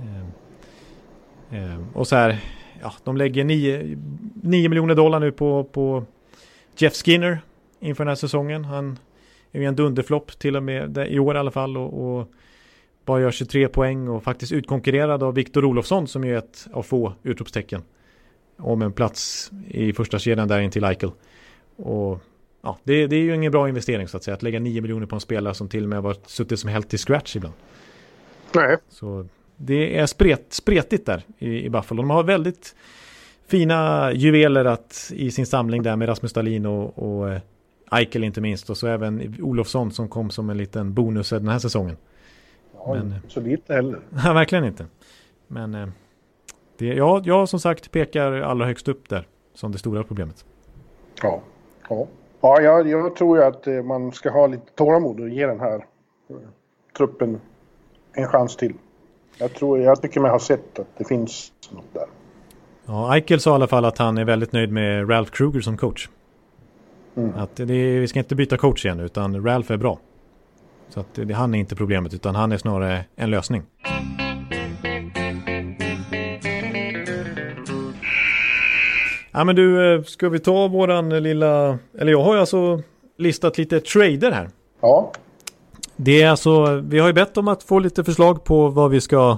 [1.52, 2.40] Eh, eh, och så här,
[2.82, 3.98] ja, de lägger 9,
[4.44, 6.04] 9 miljoner dollar nu på, på
[6.78, 7.40] Jeff Skinner
[7.80, 8.66] inför den här säsongen.
[8.66, 9.00] Han
[9.52, 12.28] är ju en dunderflopp till och med i år i alla fall och, och
[13.06, 17.14] bara gör 23 poäng och faktiskt utkonkurrerad av Viktor Olofsson som är ett av få
[17.24, 17.82] utropstecken
[18.58, 21.12] om en plats i första kedjan där in till Eichel.
[21.76, 22.22] Och
[22.62, 24.36] ja, det, det, är ju ingen bra investering så att säga.
[24.36, 26.94] Att lägga 9 miljoner på en spelare som till och med har suttit som helt
[26.94, 27.56] i scratch ibland.
[28.56, 28.78] Nej.
[28.90, 32.02] Så det är spret, spretigt där i, i Buffalo.
[32.02, 32.76] De har väldigt
[33.48, 37.42] fina juveler att, i sin samling där med Rasmus Dahlin och, och eh,
[37.92, 38.70] Eichel inte minst.
[38.70, 41.98] Och så även Olofsson som kom som en liten bonus den här säsongen.
[42.74, 44.00] Ja, Men, så lite heller.
[44.10, 44.86] Nej, verkligen inte.
[45.48, 45.88] Men eh,
[46.78, 50.46] det, ja, jag som sagt pekar allra högst upp där som det stora problemet.
[51.22, 51.42] Ja,
[51.90, 52.08] ja.
[52.42, 55.60] ja jag, jag tror ju att eh, man ska ha lite tålamod och ge den
[55.60, 55.86] här
[56.98, 57.42] truppen
[58.14, 58.74] en chans till.
[59.38, 62.06] Jag, tror, jag tycker mig ha sett att det finns något där.
[62.86, 65.78] Ja, Eichel sa i alla fall att han är väldigt nöjd med Ralph Kruger som
[65.78, 66.10] coach.
[67.16, 67.36] Mm.
[67.36, 70.00] Att det, vi ska inte byta coach igen utan Ralph är bra.
[70.90, 73.64] Så att det, han är inte problemet utan han är snarare en lösning.
[79.38, 82.82] Ja men du, eh, ska vi ta våran lilla, eller jag har ju alltså
[83.18, 84.50] listat lite trader här.
[84.82, 85.12] Ja.
[85.96, 89.02] Det är alltså, vi har ju bett om att få lite förslag på vad vi
[89.02, 89.38] ska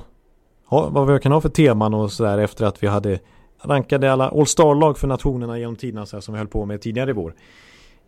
[0.66, 3.20] ha, vad vi kan ha för teman och sådär efter att vi hade
[3.62, 7.10] rankade alla All-Star-lag för nationerna genom tiderna så här, som vi höll på med tidigare
[7.10, 7.34] i vår.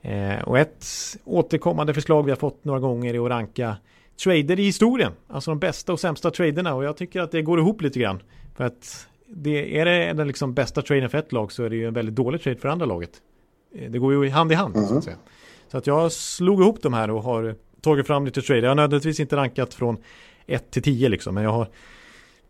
[0.02, 0.86] Eh, och ett
[1.26, 3.78] återkommande förslag vi har fått några gånger är att ranka
[4.24, 5.12] trader i historien.
[5.28, 8.22] Alltså de bästa och sämsta traderna och jag tycker att det går ihop lite grann.
[8.56, 11.76] För att det, är det den liksom bästa traden för ett lag så är det
[11.76, 13.12] ju en väldigt dålig trade för andra laget.
[13.76, 14.88] Eh, det går ju hand i hand mm.
[14.88, 15.02] så att mm.
[15.02, 15.18] säga.
[15.72, 18.62] Så att jag slog ihop de här och har tagit fram lite trader.
[18.62, 19.98] Jag har nödvändigtvis inte rankat från
[20.48, 21.36] 1 till 10 liksom.
[21.36, 21.68] Men jag har,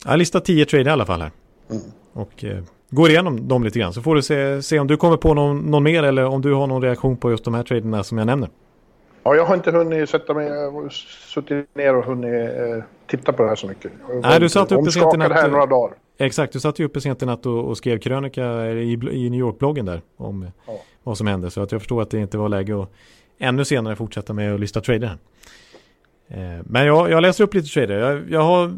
[0.03, 1.32] jag har listat 10 trader i alla fall här.
[1.69, 1.84] Mm.
[2.13, 3.93] Och eh, går igenom dem lite grann.
[3.93, 6.53] Så får du se, se om du kommer på någon, någon mer eller om du
[6.53, 8.49] har någon reaktion på just de här traderna som jag nämner.
[9.23, 10.49] Ja, jag har inte hunnit sätta mig,
[10.89, 13.91] suttit ner och hunnit eh, titta på det här så mycket.
[14.23, 15.32] Nej, du satt uppe sent i natt.
[15.32, 15.95] här några dagar.
[16.22, 19.39] Exakt, du satt ju uppe sent i natt och, och skrev krönika i, i New
[19.39, 20.82] York-bloggen där om ja.
[21.03, 21.51] vad som hände.
[21.51, 22.91] Så att jag förstår att det inte var läge att
[23.38, 25.17] ännu senare fortsätta med att lista trader.
[26.28, 27.97] Eh, men jag, jag läser upp lite trader.
[27.97, 28.74] Jag, jag har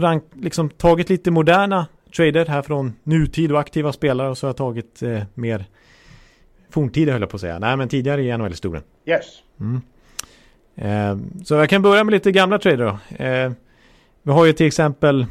[0.00, 1.86] rank, liksom tagit lite moderna
[2.16, 5.64] trader här från nutid och aktiva spelare och så har jag tagit eh, mer
[6.70, 7.58] forntida höll jag på att säga.
[7.58, 8.84] Nej men tidigare i NHL-historien.
[9.06, 9.24] Yes.
[9.60, 9.80] Mm.
[10.76, 13.24] Eh, så jag kan börja med lite gamla trader då.
[13.24, 13.52] Eh,
[14.22, 15.26] vi har ju till exempel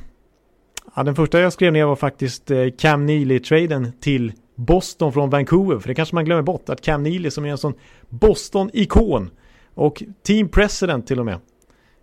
[0.98, 5.80] Ja, den första jag skrev ner var faktiskt eh, Cam Neely-traden till Boston från Vancouver.
[5.80, 7.74] För det kanske man glömmer bort att Cam Neely som är en sån
[8.10, 9.30] Boston-ikon
[9.74, 11.39] och team president till och med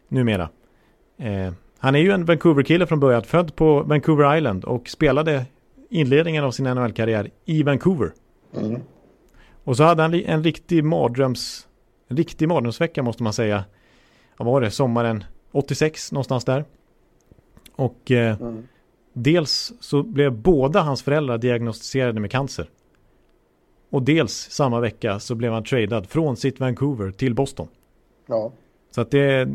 [0.08, 0.48] numera.
[1.18, 5.46] Eh, han är ju en Vancouver-kille från början, född på Vancouver Island och spelade
[5.90, 8.12] inledningen av sin NHL-karriär i Vancouver.
[8.56, 8.80] Mm.
[9.64, 11.68] Och så hade han en riktig mardröms,
[12.08, 13.64] en riktig mardrömsvecka måste man säga.
[14.36, 14.70] Vad var det?
[14.70, 16.64] Sommaren 86 någonstans där.
[17.76, 18.66] Och eh, mm.
[19.14, 22.68] Dels så blev båda hans föräldrar diagnostiserade med cancer.
[23.90, 27.68] Och dels samma vecka så blev han tradad från sitt Vancouver till Boston.
[28.26, 28.52] Ja.
[28.90, 29.48] Så att det,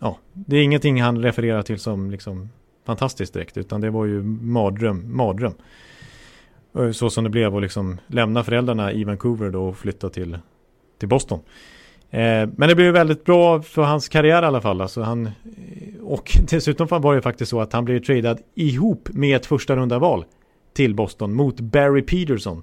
[0.00, 2.48] ja, det är ingenting han refererar till som liksom
[2.84, 3.56] fantastiskt direkt.
[3.56, 5.54] Utan det var ju mardröm, mardröm.
[6.92, 10.38] Så som det blev att liksom lämna föräldrarna i Vancouver då och flytta till,
[10.98, 11.40] till Boston.
[12.10, 14.80] Eh, men det blev väldigt bra för hans karriär i alla fall.
[14.80, 15.32] Alltså han, eh,
[16.02, 19.98] och dessutom var det faktiskt så att han blev tradad ihop med ett första runda
[19.98, 20.24] val
[20.72, 22.62] till Boston mot Barry Peterson.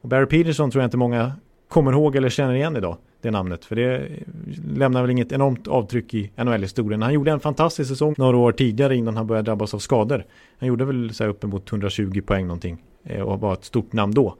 [0.00, 1.32] Och Barry Peterson tror jag inte många
[1.68, 3.64] kommer ihåg eller känner igen idag, det namnet.
[3.64, 4.04] För det eh,
[4.76, 7.02] lämnar väl inget enormt avtryck i NHL-historien.
[7.02, 10.24] Han gjorde en fantastisk säsong några år tidigare innan han började drabbas av skador.
[10.58, 14.14] Han gjorde väl så här uppemot 120 poäng någonting eh, och var ett stort namn
[14.14, 14.36] då.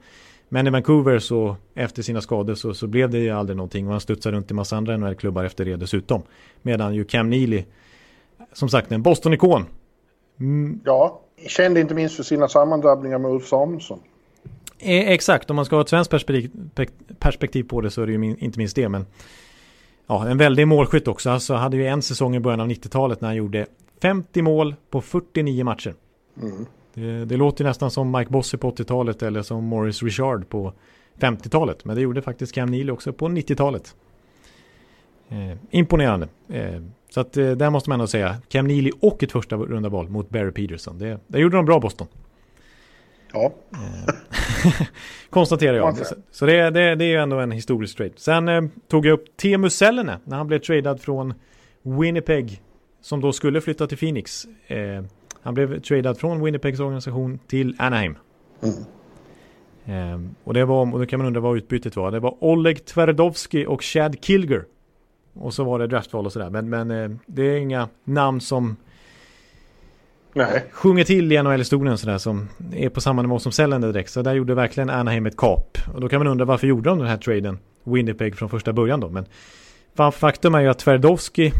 [0.49, 3.91] Men i Vancouver så efter sina skador så, så blev det ju aldrig någonting och
[3.91, 6.21] han studsade runt i massa andra NHL-klubbar efter det dessutom.
[6.61, 7.63] Medan ju Cam Neely,
[8.53, 9.65] som sagt en Boston-ikon.
[10.39, 10.79] Mm.
[10.85, 13.99] Ja, kände inte minst för sina sammandrabbningar med Ulf Samuelsson.
[14.79, 16.51] Eh, exakt, om man ska ha ett svenskt perspektiv,
[17.19, 18.89] perspektiv på det så är det ju min, inte minst det.
[18.89, 19.05] Men
[20.07, 21.29] ja, en väldig målskytt också.
[21.29, 23.65] Alltså hade ju en säsong i början av 90-talet när han gjorde
[24.01, 25.93] 50 mål på 49 matcher.
[26.41, 26.65] Mm.
[26.97, 30.73] Det, det låter nästan som Mike Bossy på 80-talet eller som Morris Richard på
[31.19, 31.85] 50-talet.
[31.85, 33.95] Men det gjorde faktiskt Cam Neely också på 90-talet.
[35.29, 36.27] Eh, imponerande.
[36.49, 39.89] Eh, så att eh, där måste man ändå säga Cam Neely och ett första runda
[39.89, 40.99] val mot Barry Peterson.
[40.99, 42.07] Det, det gjorde de bra Boston.
[43.33, 43.53] Ja.
[43.73, 44.13] Eh,
[45.29, 45.97] konstaterar jag.
[46.31, 48.13] Så, det, det, det är ju ändå en historisk trade.
[48.15, 51.33] Sen eh, tog jag upp Teemu Selänne när han blev tradad från
[51.81, 52.61] Winnipeg
[53.01, 54.47] som då skulle flytta till Phoenix.
[55.47, 58.15] Han blev tradad från Winnipegs organisation till Anaheim.
[58.61, 60.25] Mm.
[60.25, 62.11] Eh, och det var, och då kan man undra vad utbytet var.
[62.11, 64.65] Det var Oleg Tverdovski och Chad Kilger.
[65.33, 66.49] Och så var det draftval och sådär.
[66.49, 68.75] Men, men eh, det är inga namn som
[70.33, 70.65] Nej.
[70.71, 74.11] sjunger till i NHL-historien sådär som är på samma nivå som Sällande direkt.
[74.11, 75.77] Så där gjorde verkligen Anaheim ett kap.
[75.93, 78.99] Och då kan man undra varför gjorde de den här traden Winnipeg från första början
[78.99, 79.09] då.
[79.09, 79.25] Men
[80.11, 81.53] faktum är ju att Tverdovski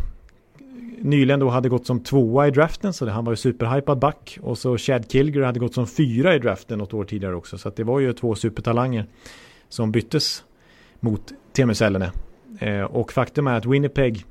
[1.01, 4.39] nyligen då hade gått som tvåa i draften så det, han var ju superhypad back.
[4.41, 7.57] Och så Chad Kilger hade gått som fyra i draften något år tidigare också.
[7.57, 9.05] Så att det var ju två supertalanger
[9.69, 10.43] som byttes
[10.99, 12.11] mot Teemu Selänne.
[12.59, 14.25] Eh, och faktum är att Winnipeg,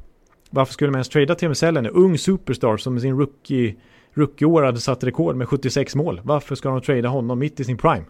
[0.51, 1.89] varför skulle man ens trada Teemu Selänne?
[1.89, 3.77] Ung superstar som i sin rookie,
[4.15, 6.21] rookieår hade satt rekord med 76 mål.
[6.25, 8.05] Varför ska de trada honom mitt i sin prime?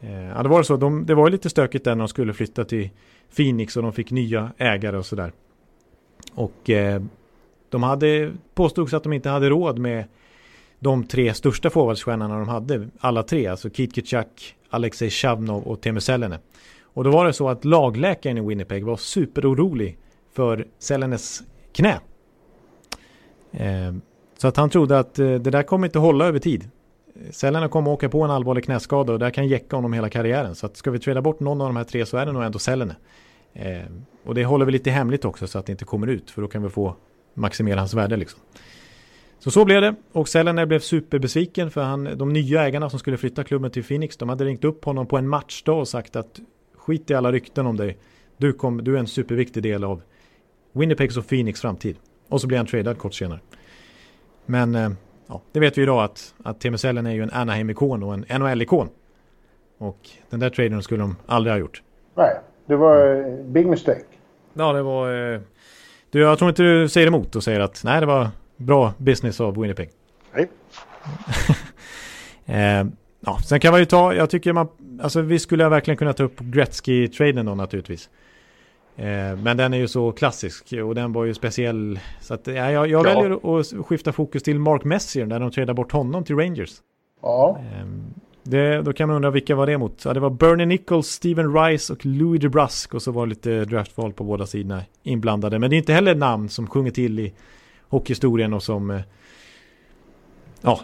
[0.00, 0.76] Eh, ja, det var så.
[0.76, 2.90] De, det var ju lite stökigt där när de skulle flytta till
[3.36, 5.32] Phoenix och de fick nya ägare och sådär.
[6.34, 7.02] Och eh,
[7.70, 10.04] de hade påstods att de inte hade råd med
[10.78, 12.88] de tre största forwardsstjärnorna de hade.
[12.98, 16.38] Alla tre, alltså Keith Kitchak, Alexej Shavnov och Teemu Selänne.
[16.82, 19.98] Och då var det så att lagläkaren i Winnipeg var superorolig
[20.32, 21.42] för Sellänes
[21.72, 22.00] knä.
[23.52, 23.94] Eh,
[24.38, 26.70] så att han trodde att eh, det där kommer inte hålla över tid.
[27.30, 30.54] Selläne kommer åka på en allvarlig knäskada och det kan jäcka honom hela karriären.
[30.54, 32.42] Så att ska vi träda bort någon av de här tre så är det nog
[32.42, 32.96] ändå Selläne.
[33.52, 33.82] Eh,
[34.24, 36.48] och det håller vi lite hemligt också så att det inte kommer ut för då
[36.48, 36.96] kan vi få
[37.34, 38.40] maximera hans värde liksom.
[39.38, 43.16] Så så blev det och Sellener blev superbesviken för han, de nya ägarna som skulle
[43.16, 46.40] flytta klubben till Phoenix de hade ringt upp honom på en matchdag och sagt att
[46.76, 47.98] skit i alla rykten om dig.
[48.36, 50.02] Du, kom, du är en superviktig del av
[50.72, 51.96] Winnipegs och Phoenix framtid.
[52.28, 53.40] Och så blir han tradad kort senare.
[54.46, 54.90] Men eh,
[55.26, 58.40] ja, det vet vi idag att, att Teemu Sellen är ju en Anaheim-ikon och en
[58.40, 58.88] NHL-ikon.
[59.78, 61.82] Och den där traden skulle de aldrig ha gjort.
[62.14, 64.04] Nej, det var eh, big mistake.
[64.52, 65.10] Ja, det var...
[66.10, 69.40] Du, jag tror inte du säger emot och säger att nej, det var bra business
[69.40, 69.90] av Winnipeg.
[70.34, 70.50] Nej.
[72.80, 72.86] eh,
[73.20, 74.68] ja, sen kan man ju ta, jag tycker man,
[75.02, 78.08] alltså vi skulle verkligen kunna ta upp Gretzky-traden då naturligtvis.
[78.96, 82.00] Eh, men den är ju så klassisk och den var ju speciell.
[82.20, 83.20] Så att, ja, jag, jag ja.
[83.20, 86.70] väljer att skifta fokus till Mark Messier när de tradar bort honom till Rangers.
[87.22, 87.58] Ja.
[87.58, 87.86] Eh,
[88.42, 90.04] det, då kan man undra vilka var det mot?
[90.04, 93.64] Ja, det var Bernie Nichols, Steven Rice och Louis DeBrusk och så var det lite
[93.64, 95.58] draftval på båda sidorna inblandade.
[95.58, 97.32] Men det är inte heller namn som sjunger till i
[97.88, 99.00] hockeyhistorien och som eh,
[100.60, 100.80] ja,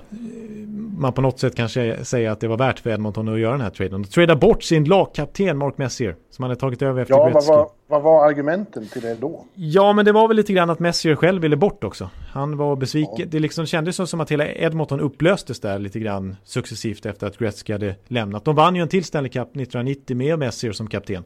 [0.99, 3.61] man på något sätt kanske säger att det var värt för Edmonton att göra den
[3.61, 4.03] här traden.
[4.03, 7.49] De tradar bort sin lagkapten Mark Messier som hade tagit över efter ja, Gretzky.
[7.49, 9.45] Vad var, vad var argumenten till det då?
[9.55, 12.11] Ja, men det var väl lite grann att Messier själv ville bort också.
[12.33, 13.15] Han var besviken.
[13.17, 13.27] Ja.
[13.29, 17.73] Det liksom kändes som att hela Edmonton upplöstes där lite grann successivt efter att Gretzky
[17.73, 18.45] hade lämnat.
[18.45, 21.25] De vann ju en till Stanley Cup 1990 med Messier som kapten.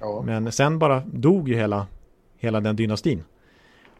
[0.00, 0.22] Ja.
[0.26, 1.86] Men sen bara dog ju hela,
[2.38, 3.24] hela den dynastin.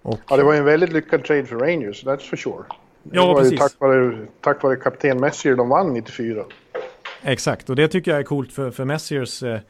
[0.02, 0.20] Och...
[0.28, 2.64] Ja, det var en väldigt lyckad trade för Rangers, that's for sure.
[3.12, 3.60] Ja, det var precis.
[3.60, 6.44] tack vare, tack vare kapten Messier de vann 94.
[7.22, 9.60] Exakt, och det tycker jag är coolt för, för Messiers eh,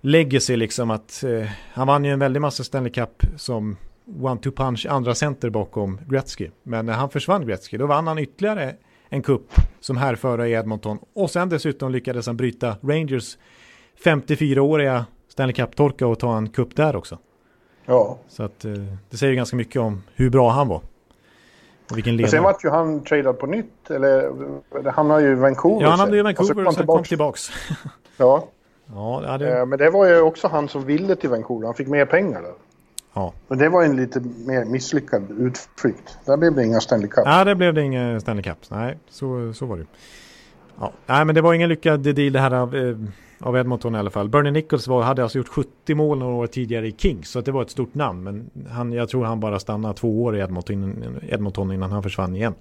[0.00, 3.76] legacy liksom att eh, han vann ju en väldig massa Stanley Cup som
[4.06, 6.50] one-two punch andra center bakom Gretzky.
[6.62, 8.74] Men när han försvann Gretzky då vann han ytterligare
[9.08, 13.38] en kupp som härförare i Edmonton och sen dessutom lyckades han bryta Rangers
[14.04, 17.18] 54-åriga Stanley Cup-torka och ta en kupp där också.
[17.86, 18.18] Ja.
[18.28, 18.72] Så att eh,
[19.10, 20.80] det säger ganska mycket om hur bra han var.
[21.90, 24.32] Och vilken Men sen vart ju han tradad på nytt, eller
[24.90, 25.84] han har ju Vancouver.
[25.84, 27.50] Ja, han hade ju Vancouver och sen kom tillbaks.
[28.16, 28.48] ja.
[28.94, 29.58] ja det...
[29.58, 32.42] Eh, men det var ju också han som ville till Vancouver, han fick mer pengar
[32.42, 32.52] där.
[33.14, 33.32] Ja.
[33.48, 36.18] Men det var en lite mer misslyckad utflykt.
[36.24, 37.24] Där blev det inga Stanley Cup.
[37.24, 38.58] Nej, det blev det inga Stanley Cup.
[38.68, 39.86] Nej, så, så var det
[40.80, 42.96] Ja, nej men det var ingen lyckad deal det här av, eh,
[43.40, 44.28] av Edmonton i alla fall.
[44.28, 47.52] Bernie Nichols var, hade alltså gjort 70 mål några år tidigare i Kings, så det
[47.52, 48.22] var ett stort namn.
[48.22, 52.36] Men han, jag tror han bara stannade två år i Edmonton, Edmonton innan han försvann
[52.36, 52.54] igen.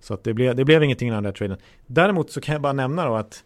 [0.00, 1.56] Så att det, blev, det blev ingenting av den där traden.
[1.86, 3.44] Däremot så kan jag bara nämna då att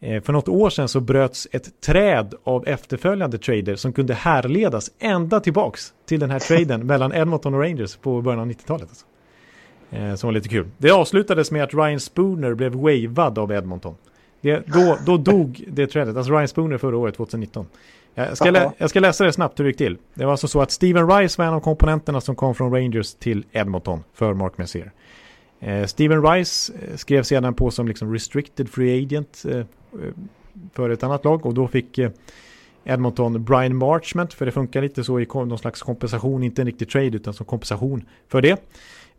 [0.00, 4.90] eh, för något år sedan så bröts ett träd av efterföljande trader som kunde härledas
[4.98, 8.88] ända tillbaks till den här traden mellan Edmonton och Rangers på början av 90-talet.
[8.88, 9.06] Alltså.
[9.90, 10.66] Eh, som var lite kul.
[10.78, 13.94] Det avslutades med att Ryan Spooner blev wavad av Edmonton.
[14.40, 17.66] Det, då, då dog det trädet, alltså Ryan Spooner förra året, 2019.
[18.14, 19.96] Jag ska, lä jag ska läsa det snabbt hur det gick till.
[20.14, 23.14] Det var alltså så att Steven Rice var en av komponenterna som kom från Rangers
[23.14, 24.92] till Edmonton för Mark Messier.
[25.60, 29.64] Eh, Steven Rice eh, skrev sedan på som liksom restricted free agent eh,
[30.72, 31.98] för ett annat lag och då fick
[32.84, 36.88] Edmonton Brian Marchment för det funkar lite så i någon slags kompensation, inte en riktig
[36.90, 38.62] trade utan som kompensation för det.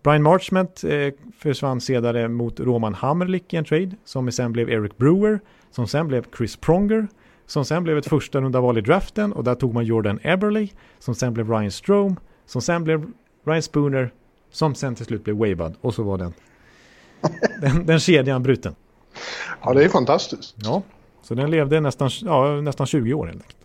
[0.04, 4.98] Brian Marchment eh, försvann senare mot Roman Hammerlick i en trade som sen blev Eric
[4.98, 5.40] Brewer,
[5.72, 7.08] som sen blev Chris Pronger,
[7.46, 10.70] som sen blev ett första runda val i draften och där tog man Jordan Eberly,
[11.00, 13.12] som sen blev Ryan Strome, som sen blev
[13.46, 14.14] Ryan Spooner,
[14.52, 16.34] som sen till slut blev Wavud och så var den,
[17.62, 18.76] den, den kedjan bruten.
[19.62, 20.56] Ja, det är fantastiskt.
[20.58, 20.82] Ja,
[21.22, 23.58] så den levde nästan, ja, nästan 20 år helt enkelt.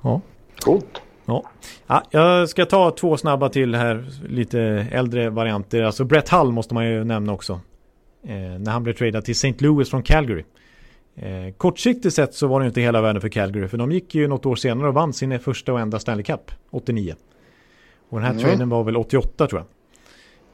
[0.00, 0.20] Ja.
[0.60, 1.02] Coolt.
[1.26, 1.44] Ja.
[1.86, 4.60] ja, jag ska ta två snabba till här, lite
[4.90, 5.82] äldre varianter.
[5.82, 7.60] Alltså Brett Hull måste man ju nämna också.
[8.24, 9.54] Eh, när han blev tradad till St.
[9.58, 10.44] Louis från Calgary.
[11.16, 14.28] Eh, kortsiktigt sett så var det inte hela världen för Calgary, för de gick ju
[14.28, 17.14] något år senare och vann sin första och enda Stanley Cup, 89.
[18.08, 18.44] Och den här mm.
[18.44, 19.66] traden var väl 88 tror jag.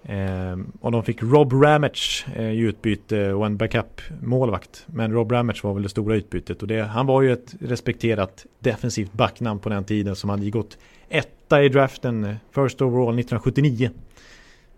[0.03, 4.85] Eh, och de fick Rob Ramage eh, i utbyte eh, och en backup-målvakt.
[4.87, 6.63] Men Rob Ramage var väl det stora utbytet.
[6.63, 10.79] Och det, han var ju ett respekterat defensivt backnamn på den tiden som hade gått
[11.09, 13.91] etta i draften, eh, first overall 1979.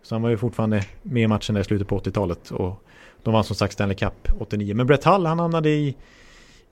[0.03, 2.51] Så han var ju fortfarande med i matchen där i slutet på 80-talet.
[2.51, 2.83] Och
[3.23, 4.75] de vann som sagt Stanley Cup 89.
[4.75, 5.97] Men Brett Hull han hamnade i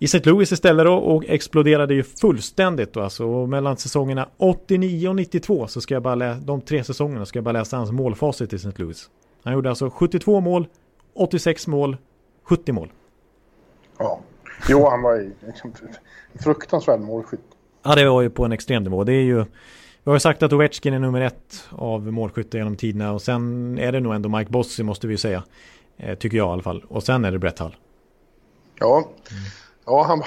[0.03, 0.31] i St.
[0.31, 3.27] Louis istället då och exploderade ju fullständigt då alltså.
[3.27, 7.37] Och mellan säsongerna 89 och 92 så ska jag bara läsa, de tre säsongerna ska
[7.37, 8.73] jag bara läsa hans målfacit i St.
[8.77, 9.11] Louis.
[9.43, 10.67] Han gjorde alltså 72 mål,
[11.15, 11.97] 86 mål,
[12.43, 12.93] 70 mål.
[13.99, 14.21] Ja,
[14.69, 15.73] jo han var ju liksom
[16.35, 17.41] fruktansvärd målskytt.
[17.83, 19.05] Ja det var ju på en extrem nivå.
[19.05, 19.45] Det är ju
[20.05, 23.79] vi har ju sagt att Ovechkin är nummer ett av målskyttar genom tiderna och sen
[23.79, 25.45] är det nog ändå Mike Bossy måste vi säga.
[25.97, 26.85] Eh, tycker jag i alla fall.
[26.89, 27.77] Och sen är det Brett Hull.
[28.79, 28.97] Ja.
[29.31, 29.43] Mm.
[29.91, 30.23] Ja, han,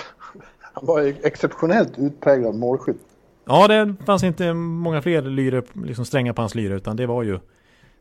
[0.59, 3.01] han var exceptionellt utpräglad målskytt.
[3.45, 7.23] Ja, det fanns inte många fler lyre, liksom strängar på hans lyre, utan det var
[7.23, 7.39] ju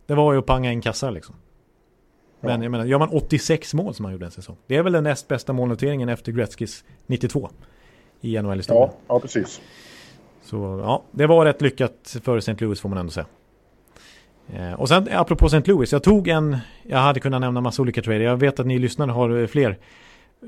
[0.06, 1.34] det var ju att panga in kassar liksom.
[2.40, 2.64] Men ja.
[2.64, 4.56] jag menar, gör man 86 mål som han gjorde en säsong.
[4.66, 7.48] Det är väl den näst bästa målnoteringen efter Gretzkys 92
[8.20, 8.88] i NHL-historien.
[8.90, 9.60] Ja, ja, precis.
[10.42, 12.56] Så ja, det var rätt lyckat för St.
[12.58, 13.26] Louis får man ändå säga.
[14.52, 15.70] Eh, och sen apropå St.
[15.70, 18.20] Louis, jag tog en, jag hade kunnat nämna massa olika trader.
[18.20, 19.78] Jag vet att ni lyssnare har fler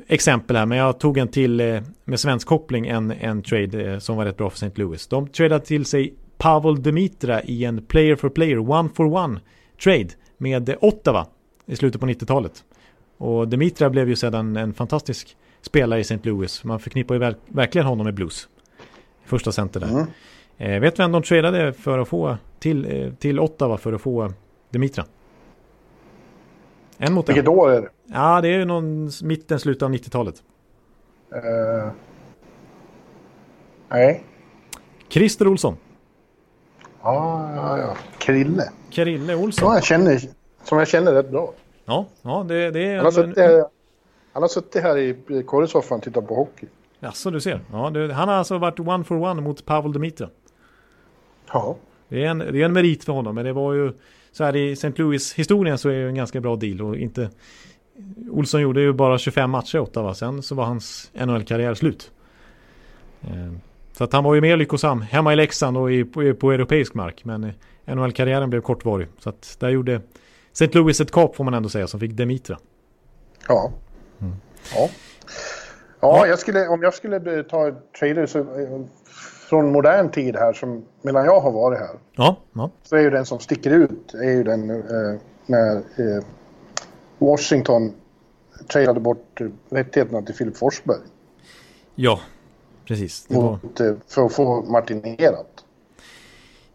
[0.07, 3.99] exempel här, men jag tog en till eh, med svensk koppling, en, en trade eh,
[3.99, 4.83] som var rätt bra för St.
[4.83, 5.07] Louis.
[5.07, 9.41] De tradade till sig Pavel Demitra i en player for player, one for one
[9.85, 11.27] trade med Ottawa
[11.67, 12.65] i slutet på 90-talet.
[13.17, 16.19] Och Demitra blev ju sedan en fantastisk spelare i St.
[16.23, 16.65] Louis.
[16.65, 18.49] Man förknippar ju verk verkligen honom med blues.
[19.25, 19.89] Första center där.
[19.89, 20.07] Mm.
[20.59, 24.33] Eh, vet vem de tradade för att få till, eh, till Ottawa för att få
[24.71, 25.05] Demitra?
[26.99, 27.53] En mot Vilket en.
[27.53, 27.89] år är det?
[28.07, 30.43] Ja, det är någon mitten, slutet av 90-talet.
[31.35, 31.91] Uh,
[33.89, 34.25] nej.
[35.09, 35.77] Christer Olsson.
[37.03, 37.97] Ja, ja, ja.
[38.19, 38.71] Krille.
[38.91, 39.65] Krille Olsson.
[39.65, 40.21] Som jag känner,
[40.65, 41.53] som jag känner rätt bra.
[41.85, 42.97] Ja, ja det, det är...
[42.97, 43.65] Han har, suttit här,
[44.33, 46.67] han har suttit här i korrespondentsoffan och tittat på hockey.
[47.01, 47.61] Jaså, du ser.
[47.73, 50.29] Ja, det, han har alltså varit one for one mot Pavel Demitra.
[51.53, 51.77] Ja.
[52.09, 53.93] Det är, en, det är en merit för honom, men det var ju
[54.35, 54.93] så här i St.
[54.97, 57.31] Louis-historien så är det en ganska bra deal och inte
[58.31, 62.11] Olsson gjorde ju bara 25 matcher i Ottawa, sen så var hans NHL-karriär slut.
[63.23, 63.53] Eh,
[63.93, 66.95] så att han var ju mer lyckosam hemma i Leksand och i, på, på europeisk
[66.95, 69.09] mark, men eh, NHL-karriären blev kortvarig.
[69.19, 70.01] Så att där gjorde
[70.53, 70.69] St.
[70.73, 72.59] Louis ett kap får man ändå säga, som fick Demitra.
[73.49, 73.73] Ja.
[74.21, 74.35] Mm.
[74.75, 74.89] Ja.
[76.01, 78.81] Ja, jag skulle, om jag skulle ta trader så eh,
[79.49, 81.99] från modern tid här, som medan jag har varit här.
[82.17, 82.71] Ja, ja.
[82.83, 86.25] Så är ju den som sticker ut, är ju den eh, när eh,
[87.19, 87.93] Washington
[88.69, 89.41] tradade bort
[89.71, 90.99] rättigheterna till Filip Forsberg.
[91.95, 92.21] Ja,
[92.85, 93.27] precis.
[93.29, 93.53] Var...
[93.53, 95.65] Eh, för att få martinerat.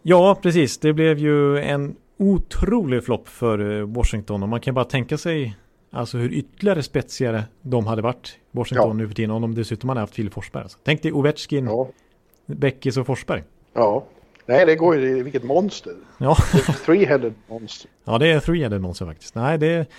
[0.01, 0.77] Ja, precis.
[0.77, 5.57] Det blev ju en otrolig flopp för eh, Washington och man kan bara tänka sig
[5.91, 8.93] Alltså hur ytterligare spetsigare de hade varit Washington ja.
[8.93, 10.63] nu för tiden om de dessutom hade haft Filip Forsberg.
[10.63, 10.77] Alltså.
[10.83, 11.87] Tänk dig Ovechkin, ja.
[12.55, 13.43] Beckis och Forsberg.
[13.73, 14.05] Ja.
[14.45, 15.93] Nej, det går ju, vilket monster.
[16.17, 16.33] Ja.
[16.85, 17.91] Three-headed monster.
[18.03, 19.35] Ja, det är three-headed monster faktiskt.
[19.35, 19.89] Nej, det,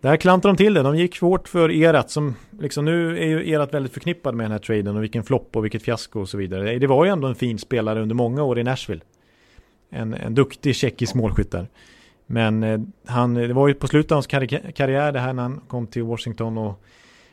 [0.00, 0.82] där klantade de till det.
[0.82, 4.52] De gick hårt för Erat som liksom nu är ju Erat väldigt förknippad med den
[4.52, 6.78] här traden och vilken flopp och vilket fiasko och så vidare.
[6.78, 9.00] Det var ju ändå en fin spelare under många år i Nashville.
[9.90, 11.68] En, en duktig tjeckisk målskytt där.
[12.26, 15.42] Men eh, han, det var ju på slutet av hans karri karriär det här när
[15.42, 16.84] han kom till Washington och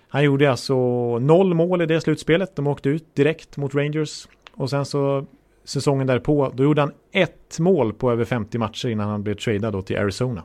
[0.08, 0.76] han gjorde alltså
[1.20, 2.56] noll mål i det slutspelet.
[2.56, 5.26] De åkte ut direkt mot Rangers och sen så
[5.64, 9.74] säsongen därpå, då gjorde han ett mål på över 50 matcher innan han blev tradad
[9.74, 10.44] då till Arizona.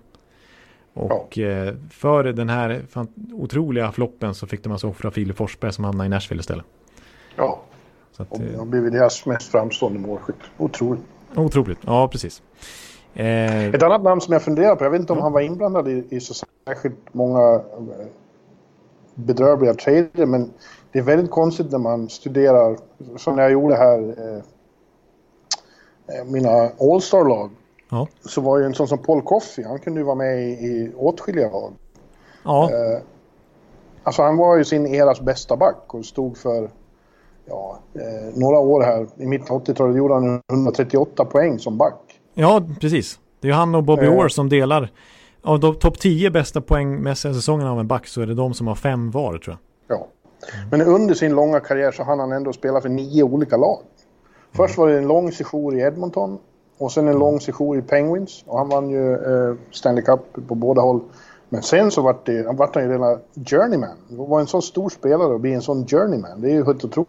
[0.95, 1.47] Och ja.
[1.47, 2.83] Eh, för den här
[3.33, 6.65] otroliga floppen så fick de alltså offra Filip Forsberg som hamnade i Nashville istället.
[7.37, 7.61] Ja,
[8.13, 10.37] så att, och eh, han blev deras mest framstående målskytt.
[10.59, 11.03] Otroligt.
[11.37, 12.43] Otroligt, ja precis.
[13.15, 15.23] Eh, Ett annat namn som jag funderar på, jag vet inte om ja.
[15.23, 16.35] han var inblandad i, i så
[16.67, 18.07] särskilt många eh,
[19.15, 20.51] bedrövliga trader, men
[20.93, 22.77] det är väldigt konstigt när man studerar,
[23.17, 24.43] som när jag gjorde här, eh,
[26.17, 27.51] eh mina All-star-lag.
[27.91, 28.07] Ja.
[28.25, 30.93] Så var ju en sån som Paul Coffey, han kunde ju vara med i, i
[30.97, 31.73] åtskilliga lag.
[32.45, 32.71] Ja.
[32.71, 33.03] Eh,
[34.03, 36.71] alltså han var ju sin eras bästa back och stod för
[37.47, 39.07] ja, eh, några år här.
[39.17, 42.01] I mitten av 80-talet gjorde han 138 poäng som back.
[42.35, 43.19] Ja, precis.
[43.41, 44.19] Det är han och Bobby eh.
[44.19, 44.91] Orr som delar.
[45.43, 48.67] Av de topp 10 bästa poängmässiga säsongerna av en back så är det de som
[48.67, 49.57] har fem var tror
[49.89, 49.99] jag.
[49.99, 50.07] Ja.
[50.71, 53.79] Men under sin långa karriär så hann han ändå spela för nio olika lag.
[54.53, 56.39] Först var det en lång sejour i Edmonton
[56.79, 58.45] och sen en lång sejour i Penguins.
[58.47, 61.01] Och han vann ju eh, Stanley Cup på båda håll.
[61.49, 63.97] Men sen så vart, det, vart han ju redan journeyman.
[64.09, 66.41] Det var en så stor spelare och bli en sån journeyman.
[66.41, 67.09] Det är ju helt otroligt.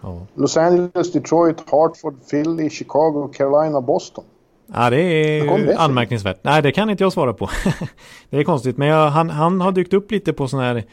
[0.00, 0.26] Ja.
[0.34, 4.24] Los Angeles, Detroit, Hartford, Philly, Chicago, Carolina, Boston.
[4.66, 6.38] Ja, det är anmärkningsvärt.
[6.42, 7.48] Nej, det kan inte jag svara på.
[8.30, 10.84] det är konstigt, men jag, han, han har dykt upp lite på sådana här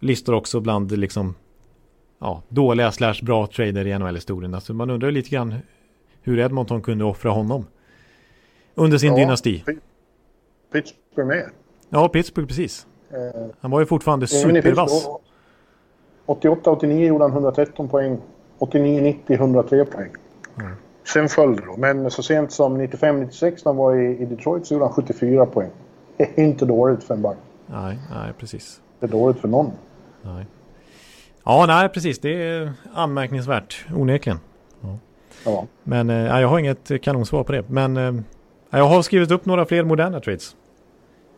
[0.00, 1.34] listor också bland liksom
[2.18, 4.54] ja, dåliga slash bra trader i NHL-historien.
[4.54, 5.54] Alltså man undrar lite grann
[6.22, 7.66] hur Edmonton kunde offra honom
[8.74, 9.64] under sin ja, dynasti.
[10.72, 11.50] Pittsburgh med.
[11.88, 12.86] Ja, Pittsburgh precis.
[13.10, 15.08] Eh, han var ju fortfarande supervass.
[16.26, 18.18] 88-89 gjorde han 113 poäng.
[18.58, 20.10] 89-90 103 poäng.
[20.58, 20.72] Mm.
[21.04, 21.76] Sen föll det då.
[21.76, 25.46] Men så sent som 95-96 när han var i, i Detroit så gjorde han 74
[25.46, 25.70] poäng.
[26.16, 27.36] Det är inte dåligt för en back.
[27.66, 28.80] Nej, nej precis.
[29.00, 29.70] Det är dåligt för någon.
[30.26, 30.46] Nej.
[31.44, 32.18] Ja, nej precis.
[32.18, 34.38] Det är anmärkningsvärt, onekligen.
[34.80, 34.98] Ja.
[35.44, 35.66] ja.
[35.82, 37.68] Men äh, jag har inget kanonsvar på det.
[37.68, 38.14] Men äh,
[38.70, 40.56] jag har skrivit upp några fler moderna trades.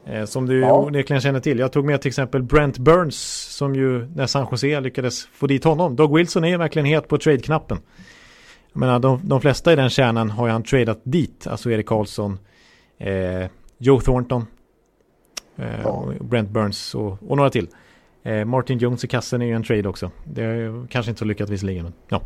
[0.06, 0.72] Äh, som du ja.
[0.72, 1.58] onekligen känner till.
[1.58, 3.18] Jag tog med till exempel Brent Burns
[3.56, 5.96] som ju när San Jose lyckades få dit honom.
[5.96, 7.78] Doug Wilson är ju verkligen het på trade-knappen.
[8.72, 11.46] Jag menar, de, de flesta i den kärnan har ju han tradat dit.
[11.46, 12.38] Alltså Erik Karlsson,
[12.98, 14.46] eh, Joe Thornton,
[15.56, 16.12] eh, ja.
[16.20, 17.68] Brent Burns och, och några till.
[18.22, 20.10] Eh, Martin Jones i kassen är ju en trade också.
[20.24, 21.84] Det är kanske inte så lyckat visserligen.
[21.84, 22.22] Men, ja.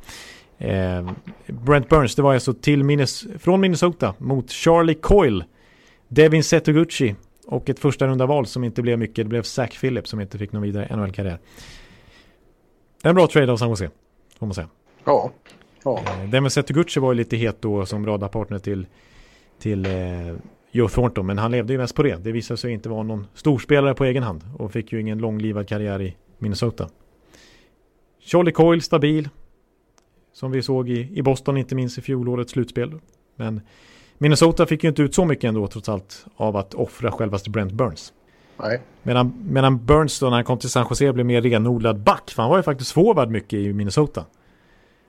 [0.58, 1.10] Eh,
[1.46, 5.44] Brent Burns, det var alltså till Minnes från Minnesota mot Charlie Coyle,
[6.08, 7.14] Devin Setoguchi
[7.46, 9.16] och ett första runda val som inte blev mycket.
[9.16, 11.38] Det blev Zach Phillips som inte fick någon vidare NHL-karriär.
[13.02, 13.90] En bra trade av San Jose,
[14.38, 14.68] får man säga.
[15.04, 15.30] Ja.
[15.84, 16.02] ja.
[16.06, 18.86] Eh, Devin Setoguchi var ju lite het då som radarpartner till,
[19.58, 19.92] till eh,
[20.74, 22.24] Joe Thornton, men han levde ju mest på det.
[22.24, 25.68] Det visade sig inte vara någon storspelare på egen hand och fick ju ingen långlivad
[25.68, 26.88] karriär i Minnesota.
[28.20, 29.28] Charlie Coyle stabil,
[30.32, 32.92] som vi såg i, i Boston, inte minst i fjolårets slutspel.
[33.36, 33.60] Men
[34.18, 37.72] Minnesota fick ju inte ut så mycket ändå trots allt av att offra självaste Brent
[37.72, 38.12] Burns.
[38.56, 38.80] Nej.
[39.02, 42.42] Medan, medan Burns då när han kom till San Jose blev mer renodlad back, för
[42.42, 44.24] han var ju faktiskt forward mycket i Minnesota.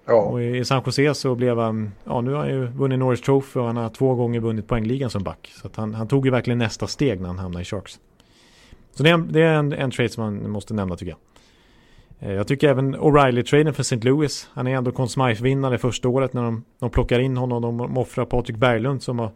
[0.06, 0.22] Ja.
[0.22, 3.60] Och i San Jose så blev han, ja nu har han ju vunnit Norris Trophy
[3.60, 5.51] och han har två gånger vunnit poängligan som back.
[5.62, 7.99] Så att han, han tog ju verkligen nästa steg när han hamnade i Sharks.
[8.91, 11.20] Så det är en, det är en, en trade som man måste nämna tycker jag.
[12.30, 13.95] Eh, jag tycker även O'Reilly-traden för St.
[13.95, 14.49] Louis.
[14.54, 17.62] Han är ändå Conn Smythe-vinnare första året när de, de plockar in honom.
[17.62, 19.32] De offrar Patrik Berglund som har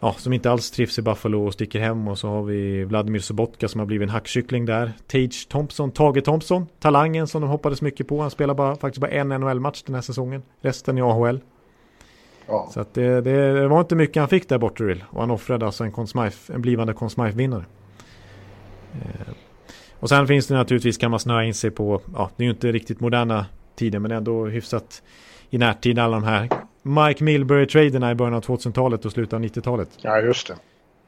[0.00, 2.08] ja, som inte alls trivs i Buffalo och sticker hem.
[2.08, 4.92] Och så har vi Vladimir Sobotka som har blivit en hackkyckling där.
[5.06, 8.20] Tage Thompson, Tage Thompson, talangen som de hoppades mycket på.
[8.20, 10.42] Han spelar bara, faktiskt bara en NHL-match den här säsongen.
[10.60, 11.40] Resten i AHL.
[12.46, 12.68] Ja.
[12.72, 15.66] Så att det, det, det, var inte mycket han fick där borta Och han offrade
[15.66, 15.92] alltså en,
[16.48, 17.64] en blivande Conn Smythe-vinnare.
[18.92, 19.32] Eh.
[20.00, 22.50] Och sen finns det naturligtvis, kan man snöa in sig på, ja, det är ju
[22.50, 25.02] inte riktigt moderna tider men ändå hyfsat
[25.50, 26.48] i närtid alla de här
[26.86, 29.88] Mike Milbury-traderna i början av 2000-talet och slutet av 90-talet.
[30.02, 30.56] Ja, just det.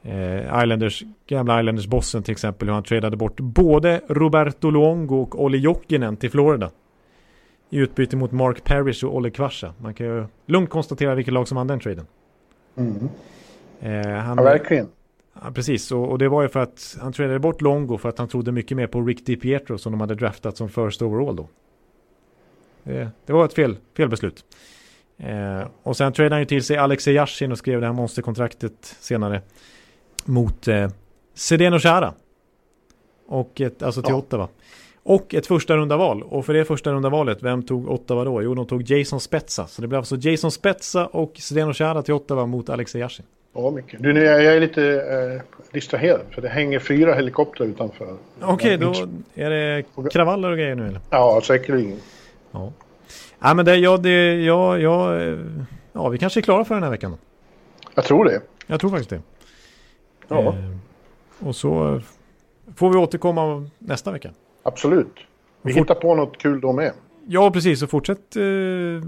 [0.03, 5.57] Eh, Islanders, gamla Islanders-bossen till exempel, hur han tradade bort både Roberto Luongo och Olli
[5.57, 6.71] Jokinen till Florida.
[7.69, 9.73] I utbyte mot Mark Parrish och Olle Kvasha.
[9.77, 12.05] Man kan ju lugnt konstatera vilket lag som vann den traden.
[12.75, 13.09] Mm.
[13.79, 14.87] Eh, han, ja, verkligen.
[15.33, 18.17] Ja, precis, och, och, det var ju för att han tradade bort Longo för att
[18.17, 21.47] han trodde mycket mer på Rick DiPietro som de hade draftat som first overall då.
[22.83, 24.45] Det, det var ett fel, fel beslut.
[25.19, 28.95] Eh, och sen tradade han ju till sig Alexej Yashin och skrev det här monsterkontraktet
[28.99, 29.41] senare.
[30.25, 30.89] Mot eh,
[31.33, 32.13] Sedeno Chara.
[33.27, 34.17] Och ett, alltså till ja.
[34.17, 34.47] Ottawa.
[35.03, 36.23] Och ett första runda val.
[36.23, 38.43] Och för det första runda valet, vem tog Ottawa då?
[38.43, 39.67] Jo, de tog Jason Spetsa.
[39.67, 43.25] Så det blev alltså Jason Spetsa och Sedeno Chara till Ottawa mot Alexej Yashin.
[43.53, 44.03] Ja, mycket.
[44.03, 45.41] Du, nu är jag lite eh,
[45.71, 48.17] distraherad för det hänger fyra helikoptrar utanför.
[48.41, 48.93] Okej, okay, då
[49.35, 51.01] är det kravaller och grejer nu eller?
[51.09, 51.97] Ja, säkerligen.
[52.51, 52.71] Ja.
[53.39, 55.21] Ja, men det, ja, det, ja, ja,
[55.93, 57.11] ja, vi kanske är klara för den här veckan.
[57.11, 57.17] Då.
[57.95, 58.41] Jag tror det.
[58.67, 59.21] Jag tror faktiskt det.
[60.27, 60.47] Ja.
[60.47, 60.53] Eh,
[61.47, 62.01] och så
[62.75, 64.31] får vi återkomma nästa vecka.
[64.63, 65.19] Absolut.
[65.61, 66.93] Vi hittar på något kul då med.
[67.27, 67.83] Ja, precis.
[67.83, 68.43] Och fortsätt eh,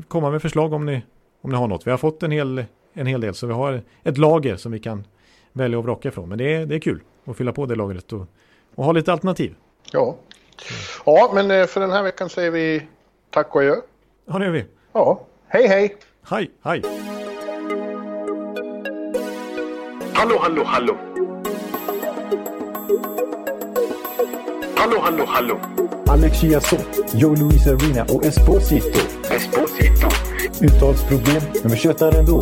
[0.07, 1.03] komma med förslag om ni,
[1.41, 1.88] om ni har något.
[1.88, 3.34] Vi har fått en hel, en hel del.
[3.34, 5.07] Så vi har ett lager som vi kan
[5.53, 6.29] välja att vraka ifrån.
[6.29, 8.27] Men det är, det är kul att fylla på det lagret och,
[8.75, 9.55] och ha lite alternativ.
[9.91, 10.15] Ja.
[11.05, 12.88] ja, men eh, för den här veckan säger vi
[13.29, 13.75] tack och adjö.
[14.26, 14.65] Ja, det gör vi.
[14.93, 15.95] Ja, hej hej!
[16.30, 16.82] Hej, hej!
[20.13, 20.95] Hallå, hallå, hallå!
[24.76, 25.59] Hallå, hallå, hallå!
[26.07, 28.99] Alex Chiazot, Joe Luis Arena och Esposito.
[29.32, 30.07] Esposito.
[30.61, 32.41] Uttalsproblem, men vi tjötar ändå.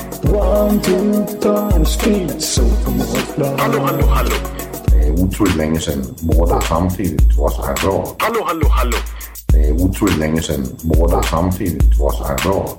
[0.23, 2.61] One, two, three, speed, so
[3.57, 4.35] Hallå, hallå, hallå!
[4.85, 8.15] Det är otroligt länge sedan båda samtidigt var så här bra.
[8.19, 8.97] Hallå, hallå, hallå!
[9.47, 12.77] Det är otroligt länge sedan båda samtidigt var så här bra.